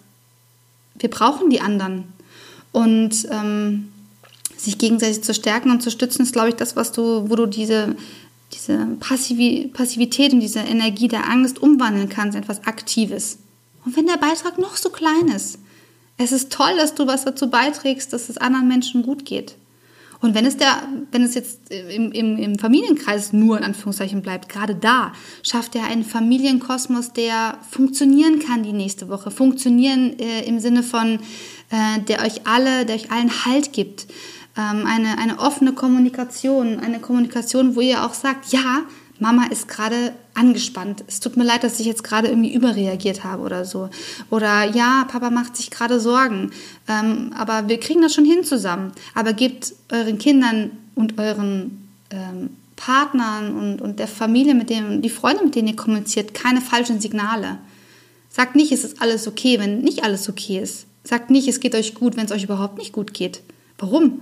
Wir 0.99 1.11
brauchen 1.11 1.51
die 1.51 1.61
anderen. 1.61 2.05
Und 2.71 3.29
ähm, 3.31 3.89
sich 4.57 4.79
gegenseitig 4.79 5.23
zu 5.23 5.35
stärken 5.35 5.71
und 5.71 5.83
zu 5.83 5.91
stützen, 5.91 6.23
ist, 6.23 6.33
glaube 6.33 6.51
ich, 6.51 6.55
das, 6.55 6.77
was 6.77 6.93
du, 6.93 7.29
wo 7.29 7.37
du 7.37 7.47
diese, 7.47 7.97
diese 8.55 8.87
Passivität 9.01 10.33
und 10.33 10.41
diese 10.41 10.61
Energie 10.61 11.09
der 11.09 11.29
Angst 11.29 11.61
umwandeln 11.61 12.09
kannst 12.09 12.37
in 12.37 12.43
etwas 12.43 12.65
Aktives. 12.65 13.39
Und 13.85 13.97
wenn 13.97 14.07
der 14.07 14.17
Beitrag 14.17 14.59
noch 14.59 14.77
so 14.77 14.91
klein 14.91 15.29
ist, 15.29 15.59
es 16.17 16.33
ist 16.33 16.53
toll, 16.53 16.77
dass 16.77 16.95
du 16.95 17.07
was 17.07 17.25
dazu 17.25 17.51
beiträgst, 17.51 18.13
dass 18.13 18.29
es 18.29 18.39
anderen 18.39 18.69
Menschen 18.69 19.03
gut 19.03 19.25
geht. 19.25 19.57
Und 20.23 20.37
wenn 20.37 20.47
es 20.47 20.57
der, 20.57 20.85
wenn 21.11 21.25
es 21.25 21.35
jetzt 21.35 21.73
im, 21.73 22.13
im, 22.13 22.37
im 22.39 22.57
Familienkreis 22.57 23.33
nur 23.33 23.59
in 23.59 23.65
Anführungszeichen 23.65 24.23
bleibt, 24.23 24.49
gerade 24.49 24.77
da 24.77 25.13
schafft 25.43 25.75
er 25.75 25.87
einen 25.87 26.05
Familienkosmos, 26.05 27.13
der 27.13 27.59
funktionieren 27.69 28.39
kann 28.39 28.63
die 28.63 28.73
nächste 28.73 29.09
Woche. 29.09 29.33
Funktionieren 29.33 30.17
äh, 30.21 30.45
im 30.45 30.61
Sinne 30.61 30.85
von, 30.85 31.19
äh, 31.71 32.01
der 32.07 32.23
euch 32.23 32.47
alle, 32.47 32.87
der 32.87 32.95
euch 32.95 33.11
allen 33.11 33.45
Halt 33.45 33.73
gibt. 33.73 34.07
Ähm, 34.57 34.87
eine, 34.87 35.19
eine 35.19 35.41
offene 35.41 35.73
Kommunikation, 35.73 36.79
eine 36.79 37.01
Kommunikation, 37.01 37.75
wo 37.75 37.81
ihr 37.81 38.05
auch 38.05 38.15
sagt, 38.15 38.53
ja, 38.53 38.83
Mama 39.23 39.47
ist 39.47 39.69
gerade 39.69 40.13
angespannt. 40.35 41.05
Es 41.07 41.21
tut 41.21 41.37
mir 41.37 41.45
leid, 41.45 41.63
dass 41.63 41.79
ich 41.79 41.87
jetzt 41.87 42.03
gerade 42.03 42.29
irgendwie 42.29 42.53
überreagiert 42.53 43.23
habe 43.23 43.43
oder 43.43 43.65
so. 43.65 43.89
Oder 44.31 44.65
ja, 44.65 45.07
Papa 45.11 45.31
macht 45.31 45.57
sich 45.57 45.71
gerade 45.71 46.01
Sorgen. 46.01 46.51
Ähm, 46.89 47.33
aber 47.39 47.69
wir 47.69 47.79
kriegen 47.79 48.03
das 48.03 48.15
schon 48.15 48.25
hin 48.25 48.43
zusammen. 48.43 48.93
Aber 49.15 49.33
gebt 49.33 49.75
euren 49.91 50.19
Kindern 50.19 50.73
und 50.97 51.19
euren 51.19 51.89
ähm, 52.11 52.51
Partnern 52.75 53.55
und, 53.55 53.81
und 53.81 54.01
der 54.01 54.09
Familie, 54.09 54.57
mit 54.57 54.69
denen, 54.69 55.03
die 55.03 55.09
Freunde, 55.09 55.45
mit 55.45 55.55
denen 55.55 55.69
ihr 55.69 55.77
kommuniziert, 55.77 56.35
keine 56.35 56.61
falschen 56.61 57.01
Signale. 57.01 57.59
Sagt 58.29 58.57
nicht, 58.57 58.73
es 58.73 58.83
ist 58.83 59.01
alles 59.01 59.29
okay, 59.29 59.61
wenn 59.61 59.83
nicht 59.83 60.03
alles 60.03 60.29
okay 60.29 60.59
ist. 60.59 60.87
Sagt 61.05 61.31
nicht, 61.31 61.47
es 61.47 61.61
geht 61.61 61.77
euch 61.77 61.95
gut, 61.95 62.17
wenn 62.17 62.27
es 62.27 62.33
euch 62.33 62.45
überhaupt 62.45 62.79
nicht 62.79 62.93
gut 62.93 63.15
geht. 63.15 63.41
Warum? 63.79 64.21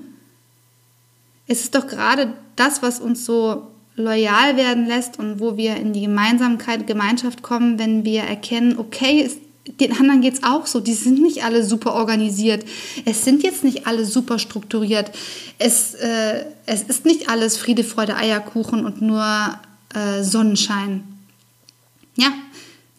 Es 1.47 1.63
ist 1.63 1.75
doch 1.75 1.87
gerade 1.87 2.35
das, 2.57 2.83
was 2.83 3.01
uns 3.01 3.25
so 3.25 3.67
loyal 4.01 4.57
werden 4.57 4.87
lässt 4.87 5.19
und 5.19 5.41
wo 5.41 5.57
wir 5.57 5.77
in 5.77 5.93
die 5.93 6.03
Gemeinsamkeit, 6.03 6.87
Gemeinschaft 6.87 7.43
kommen, 7.43 7.79
wenn 7.79 8.05
wir 8.05 8.23
erkennen, 8.23 8.79
okay, 8.79 9.23
es, 9.23 9.37
den 9.79 9.93
anderen 9.93 10.21
geht 10.21 10.35
es 10.35 10.43
auch 10.43 10.67
so. 10.67 10.81
Die 10.81 10.95
sind 10.95 11.21
nicht 11.21 11.45
alle 11.45 11.65
super 11.65 11.95
organisiert. 11.95 12.65
Es 13.05 13.25
sind 13.25 13.43
jetzt 13.43 13.63
nicht 13.63 13.87
alle 13.87 14.05
super 14.05 14.39
strukturiert. 14.39 15.11
Es, 15.59 15.95
äh, 15.95 16.45
es 16.67 16.83
ist 16.83 17.05
nicht 17.05 17.29
alles 17.29 17.57
Friede, 17.57 17.85
Freude, 17.85 18.17
Eierkuchen 18.17 18.85
und 18.85 19.01
nur 19.03 19.25
äh, 19.95 20.23
Sonnenschein. 20.23 21.05
Ja, 22.17 22.33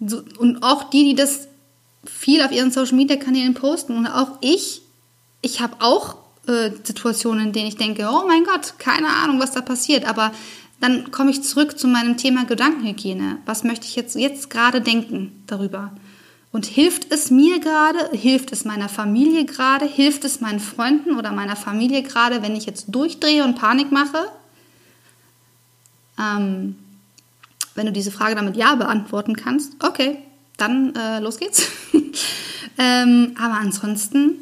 so, 0.06 0.22
und 0.40 0.64
auch 0.64 0.90
die, 0.90 1.04
die 1.06 1.16
das 1.16 1.48
viel 2.06 2.42
auf 2.42 2.52
ihren 2.52 2.72
Social 2.72 2.96
Media 2.96 3.18
Kanälen 3.18 3.54
posten 3.54 3.96
und 3.96 4.08
auch 4.08 4.38
ich, 4.42 4.82
ich 5.42 5.62
habe 5.62 5.76
auch 5.80 6.16
äh, 6.48 6.72
Situationen, 6.84 7.48
in 7.48 7.54
denen 7.54 7.68
ich 7.68 7.78
denke, 7.78 8.10
oh 8.12 8.28
mein 8.28 8.44
Gott, 8.44 8.76
keine 8.80 9.08
Ahnung, 9.08 9.40
was 9.40 9.52
da 9.52 9.62
passiert, 9.62 10.08
aber 10.08 10.32
dann 10.82 11.12
komme 11.12 11.30
ich 11.30 11.44
zurück 11.44 11.80
zu 11.80 11.88
meinem 11.88 12.18
Thema 12.18 12.44
Gedankenhygiene. 12.44 13.38
Was 13.46 13.64
möchte 13.64 13.86
ich 13.86 13.96
jetzt, 13.96 14.16
jetzt 14.16 14.50
gerade 14.50 14.82
denken 14.82 15.44
darüber? 15.48 15.94
Und 16.52 16.66
hilft 16.66 17.14
es 17.14 17.32
mir 17.32 17.60
gerade? 17.60 18.10
Hilft 18.12 18.52
es 18.52 18.66
meiner 18.66 18.90
Familie 18.90 19.46
gerade? 19.46 19.86
Hilft 19.86 20.26
es 20.26 20.42
meinen 20.42 20.60
Freunden 20.60 21.16
oder 21.16 21.32
meiner 21.32 21.56
Familie 21.56 22.02
gerade, 22.04 22.42
wenn 22.42 22.56
ich 22.56 22.66
jetzt 22.66 22.88
durchdrehe 22.90 23.46
und 23.46 23.56
Panik 23.56 23.92
mache? 23.92 24.26
Ähm, 26.20 26.76
wenn 27.76 27.86
du 27.86 27.92
diese 27.92 28.12
Frage 28.12 28.36
damit 28.36 28.58
Ja 28.58 28.76
beantworten 28.76 29.38
kannst, 29.38 29.74
okay, 29.84 30.18
dann 30.58 30.96
äh, 30.96 31.20
los 31.20 31.38
geht's. 31.38 31.68
ähm, 32.78 33.36
aber 33.40 33.54
ansonsten 33.54 34.40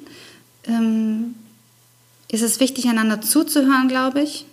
ähm, 0.64 1.36
ist 2.30 2.42
es 2.42 2.60
wichtig, 2.60 2.88
einander 2.88 3.22
zuzuhören, 3.22 3.88
glaube 3.90 4.22
ich. 4.22 4.46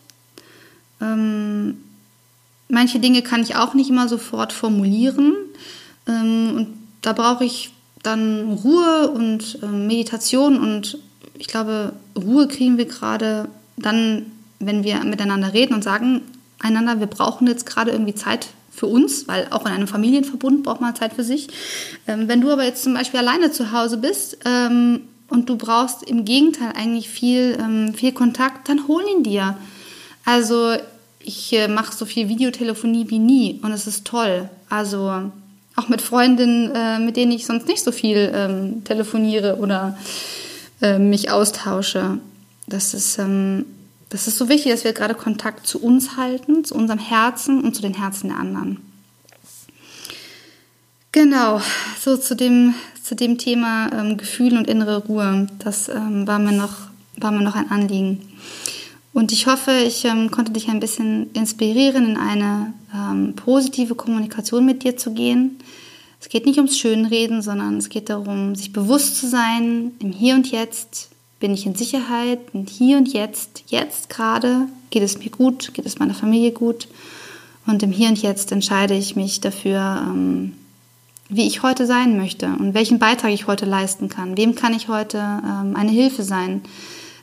Ähm, 1.00 1.78
manche 2.68 2.98
Dinge 2.98 3.22
kann 3.22 3.42
ich 3.42 3.56
auch 3.56 3.74
nicht 3.74 3.90
immer 3.90 4.08
sofort 4.08 4.52
formulieren. 4.52 5.34
Ähm, 6.08 6.52
und 6.56 6.68
da 7.02 7.12
brauche 7.12 7.44
ich 7.44 7.72
dann 8.02 8.52
Ruhe 8.64 9.10
und 9.10 9.58
ähm, 9.62 9.86
Meditation. 9.86 10.58
Und 10.58 10.98
ich 11.38 11.48
glaube, 11.48 11.92
Ruhe 12.16 12.48
kriegen 12.48 12.78
wir 12.78 12.86
gerade 12.86 13.48
dann, 13.76 14.26
wenn 14.58 14.84
wir 14.84 15.04
miteinander 15.04 15.52
reden 15.52 15.74
und 15.74 15.84
sagen 15.84 16.22
einander, 16.58 17.00
wir 17.00 17.06
brauchen 17.06 17.46
jetzt 17.46 17.66
gerade 17.66 17.90
irgendwie 17.90 18.14
Zeit 18.14 18.48
für 18.70 18.86
uns, 18.86 19.26
weil 19.26 19.48
auch 19.50 19.66
in 19.66 19.72
einem 19.72 19.88
Familienverbund 19.88 20.62
braucht 20.62 20.80
man 20.80 20.94
Zeit 20.94 21.14
für 21.14 21.24
sich. 21.24 21.48
Ähm, 22.06 22.28
wenn 22.28 22.40
du 22.40 22.50
aber 22.50 22.64
jetzt 22.64 22.82
zum 22.82 22.94
Beispiel 22.94 23.20
alleine 23.20 23.50
zu 23.50 23.72
Hause 23.72 23.98
bist 23.98 24.38
ähm, 24.44 25.02
und 25.28 25.48
du 25.48 25.56
brauchst 25.56 26.02
im 26.02 26.24
Gegenteil 26.24 26.72
eigentlich 26.76 27.08
viel, 27.08 27.56
ähm, 27.58 27.94
viel 27.94 28.12
Kontakt, 28.12 28.68
dann 28.68 28.86
hol 28.86 29.02
ihn 29.16 29.22
dir. 29.22 29.56
Also 30.26 30.76
ich 31.20 31.52
äh, 31.54 31.68
mache 31.68 31.96
so 31.96 32.04
viel 32.04 32.28
Videotelefonie 32.28 33.08
wie 33.08 33.18
nie 33.18 33.60
und 33.62 33.72
es 33.72 33.86
ist 33.86 34.04
toll. 34.04 34.50
Also 34.68 35.30
auch 35.76 35.88
mit 35.88 36.02
Freundinnen, 36.02 36.74
äh, 36.74 36.98
mit 36.98 37.16
denen 37.16 37.32
ich 37.32 37.46
sonst 37.46 37.68
nicht 37.68 37.82
so 37.82 37.92
viel 37.92 38.32
ähm, 38.34 38.84
telefoniere 38.84 39.56
oder 39.56 39.96
äh, 40.82 40.98
mich 40.98 41.30
austausche. 41.30 42.18
Das 42.66 42.92
ist, 42.92 43.18
ähm, 43.18 43.66
das 44.08 44.26
ist 44.26 44.36
so 44.36 44.48
wichtig, 44.48 44.72
dass 44.72 44.84
wir 44.84 44.92
gerade 44.92 45.14
Kontakt 45.14 45.66
zu 45.66 45.80
uns 45.80 46.16
halten, 46.16 46.64
zu 46.64 46.74
unserem 46.74 46.98
Herzen 46.98 47.62
und 47.62 47.76
zu 47.76 47.82
den 47.82 47.94
Herzen 47.94 48.28
der 48.28 48.38
anderen. 48.38 48.78
Genau, 51.12 51.62
so 52.00 52.16
zu 52.16 52.34
dem, 52.34 52.74
zu 53.02 53.14
dem 53.14 53.38
Thema 53.38 53.90
ähm, 53.92 54.16
Gefühl 54.16 54.58
und 54.58 54.66
innere 54.66 54.98
Ruhe. 55.04 55.46
Das 55.60 55.88
ähm, 55.88 56.26
war, 56.26 56.38
mir 56.38 56.52
noch, 56.52 56.74
war 57.16 57.30
mir 57.30 57.42
noch 57.42 57.54
ein 57.54 57.70
Anliegen. 57.70 58.20
Und 59.16 59.32
ich 59.32 59.46
hoffe, 59.46 59.70
ich 59.72 60.04
ähm, 60.04 60.30
konnte 60.30 60.52
dich 60.52 60.68
ein 60.68 60.78
bisschen 60.78 61.32
inspirieren, 61.32 62.04
in 62.04 62.16
eine 62.18 62.74
ähm, 62.94 63.32
positive 63.34 63.94
Kommunikation 63.94 64.66
mit 64.66 64.84
dir 64.84 64.98
zu 64.98 65.14
gehen. 65.14 65.58
Es 66.20 66.28
geht 66.28 66.44
nicht 66.44 66.58
ums 66.58 66.76
Schönreden, 66.76 67.40
sondern 67.40 67.78
es 67.78 67.88
geht 67.88 68.10
darum, 68.10 68.54
sich 68.54 68.74
bewusst 68.74 69.16
zu 69.16 69.26
sein, 69.26 69.92
im 70.00 70.12
Hier 70.12 70.34
und 70.34 70.50
Jetzt 70.50 71.08
bin 71.40 71.54
ich 71.54 71.64
in 71.64 71.74
Sicherheit 71.74 72.40
und 72.52 72.68
hier 72.68 72.98
und 72.98 73.10
jetzt, 73.10 73.64
jetzt 73.68 74.10
gerade 74.10 74.68
geht 74.90 75.02
es 75.02 75.18
mir 75.18 75.30
gut, 75.30 75.72
geht 75.72 75.86
es 75.86 75.98
meiner 75.98 76.12
Familie 76.12 76.52
gut. 76.52 76.86
Und 77.66 77.82
im 77.82 77.92
Hier 77.92 78.10
und 78.10 78.20
Jetzt 78.20 78.52
entscheide 78.52 78.92
ich 78.92 79.16
mich 79.16 79.40
dafür, 79.40 80.10
ähm, 80.10 80.52
wie 81.30 81.46
ich 81.46 81.62
heute 81.62 81.86
sein 81.86 82.18
möchte 82.18 82.48
und 82.48 82.74
welchen 82.74 82.98
Beitrag 82.98 83.32
ich 83.32 83.46
heute 83.46 83.64
leisten 83.64 84.10
kann. 84.10 84.36
Wem 84.36 84.54
kann 84.54 84.74
ich 84.74 84.88
heute 84.88 85.16
ähm, 85.16 85.74
eine 85.74 85.90
Hilfe 85.90 86.22
sein? 86.22 86.60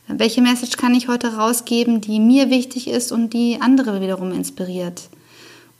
Welche 0.07 0.41
Message 0.41 0.77
kann 0.77 0.93
ich 0.93 1.07
heute 1.07 1.35
rausgeben, 1.37 2.01
die 2.01 2.19
mir 2.19 2.49
wichtig 2.49 2.87
ist 2.89 3.11
und 3.11 3.33
die 3.33 3.59
andere 3.61 4.01
wiederum 4.01 4.31
inspiriert? 4.31 5.09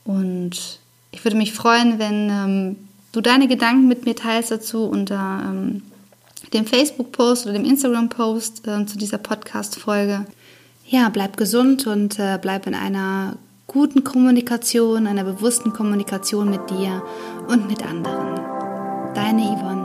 Und 0.04 0.80
ich 1.12 1.24
würde 1.24 1.36
mich 1.36 1.52
freuen, 1.52 1.98
wenn 1.98 2.30
ähm, 2.30 2.76
du 3.12 3.20
deine 3.20 3.48
Gedanken 3.48 3.86
mit 3.86 4.04
mir 4.04 4.16
teilst 4.16 4.50
dazu 4.50 4.84
unter 4.84 5.42
ähm, 5.46 5.82
dem 6.52 6.66
Facebook-Post 6.66 7.44
oder 7.44 7.54
dem 7.54 7.64
Instagram-Post 7.64 8.66
äh, 8.66 8.86
zu 8.86 8.98
dieser 8.98 9.18
Podcast-Folge. 9.18 10.26
Ja, 10.86 11.08
bleib 11.08 11.36
gesund 11.36 11.86
und 11.86 12.18
äh, 12.18 12.38
bleib 12.40 12.66
in 12.66 12.74
einer 12.74 13.36
guten 13.66 14.04
Kommunikation, 14.04 15.06
einer 15.06 15.24
bewussten 15.24 15.72
Kommunikation 15.72 16.50
mit 16.50 16.70
dir 16.70 17.02
und 17.48 17.68
mit 17.68 17.84
anderen. 17.84 18.40
Deine 19.14 19.42
Yvonne. 19.42 19.83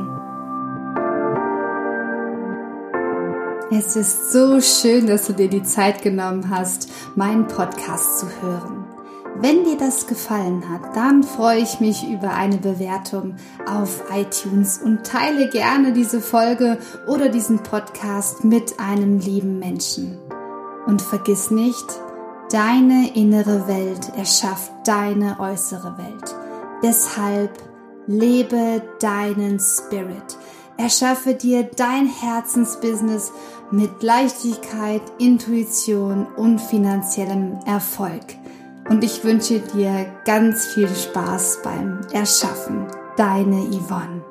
Es 3.71 3.95
ist 3.95 4.31
so 4.31 4.59
schön, 4.61 5.05
dass 5.05 5.27
du 5.27 5.33
dir 5.33 5.47
die 5.47 5.61
Zeit 5.61 6.01
genommen 6.01 6.49
hast, 6.49 6.89
meinen 7.15 7.45
Podcast 7.45 8.17
zu 8.17 8.25
hören. 8.41 8.87
Wenn 9.35 9.63
dir 9.63 9.77
das 9.77 10.07
gefallen 10.07 10.67
hat, 10.67 10.95
dann 10.95 11.21
freue 11.21 11.59
ich 11.59 11.79
mich 11.79 12.03
über 12.09 12.33
eine 12.33 12.57
Bewertung 12.57 13.35
auf 13.67 14.05
iTunes 14.11 14.79
und 14.79 15.05
teile 15.05 15.49
gerne 15.49 15.93
diese 15.93 16.19
Folge 16.19 16.79
oder 17.05 17.29
diesen 17.29 17.61
Podcast 17.61 18.43
mit 18.43 18.79
einem 18.79 19.19
lieben 19.19 19.59
Menschen. 19.59 20.17
Und 20.87 21.03
vergiss 21.03 21.51
nicht, 21.51 21.85
deine 22.51 23.15
innere 23.15 23.67
Welt 23.67 24.11
erschafft 24.17 24.71
deine 24.83 25.39
äußere 25.39 25.95
Welt. 25.99 26.35
Deshalb 26.81 27.51
lebe 28.07 28.81
deinen 28.99 29.59
Spirit. 29.59 30.39
Erschaffe 30.79 31.33
dir 31.33 31.69
dein 31.75 32.07
Herzensbusiness 32.07 33.33
mit 33.71 34.03
Leichtigkeit, 34.03 35.01
Intuition 35.19 36.25
und 36.35 36.59
finanziellem 36.59 37.59
Erfolg. 37.65 38.23
Und 38.89 39.03
ich 39.03 39.23
wünsche 39.23 39.59
dir 39.59 40.05
ganz 40.25 40.65
viel 40.73 40.89
Spaß 40.89 41.59
beim 41.63 42.01
Erschaffen. 42.11 42.87
Deine 43.17 43.61
Yvonne. 43.69 44.28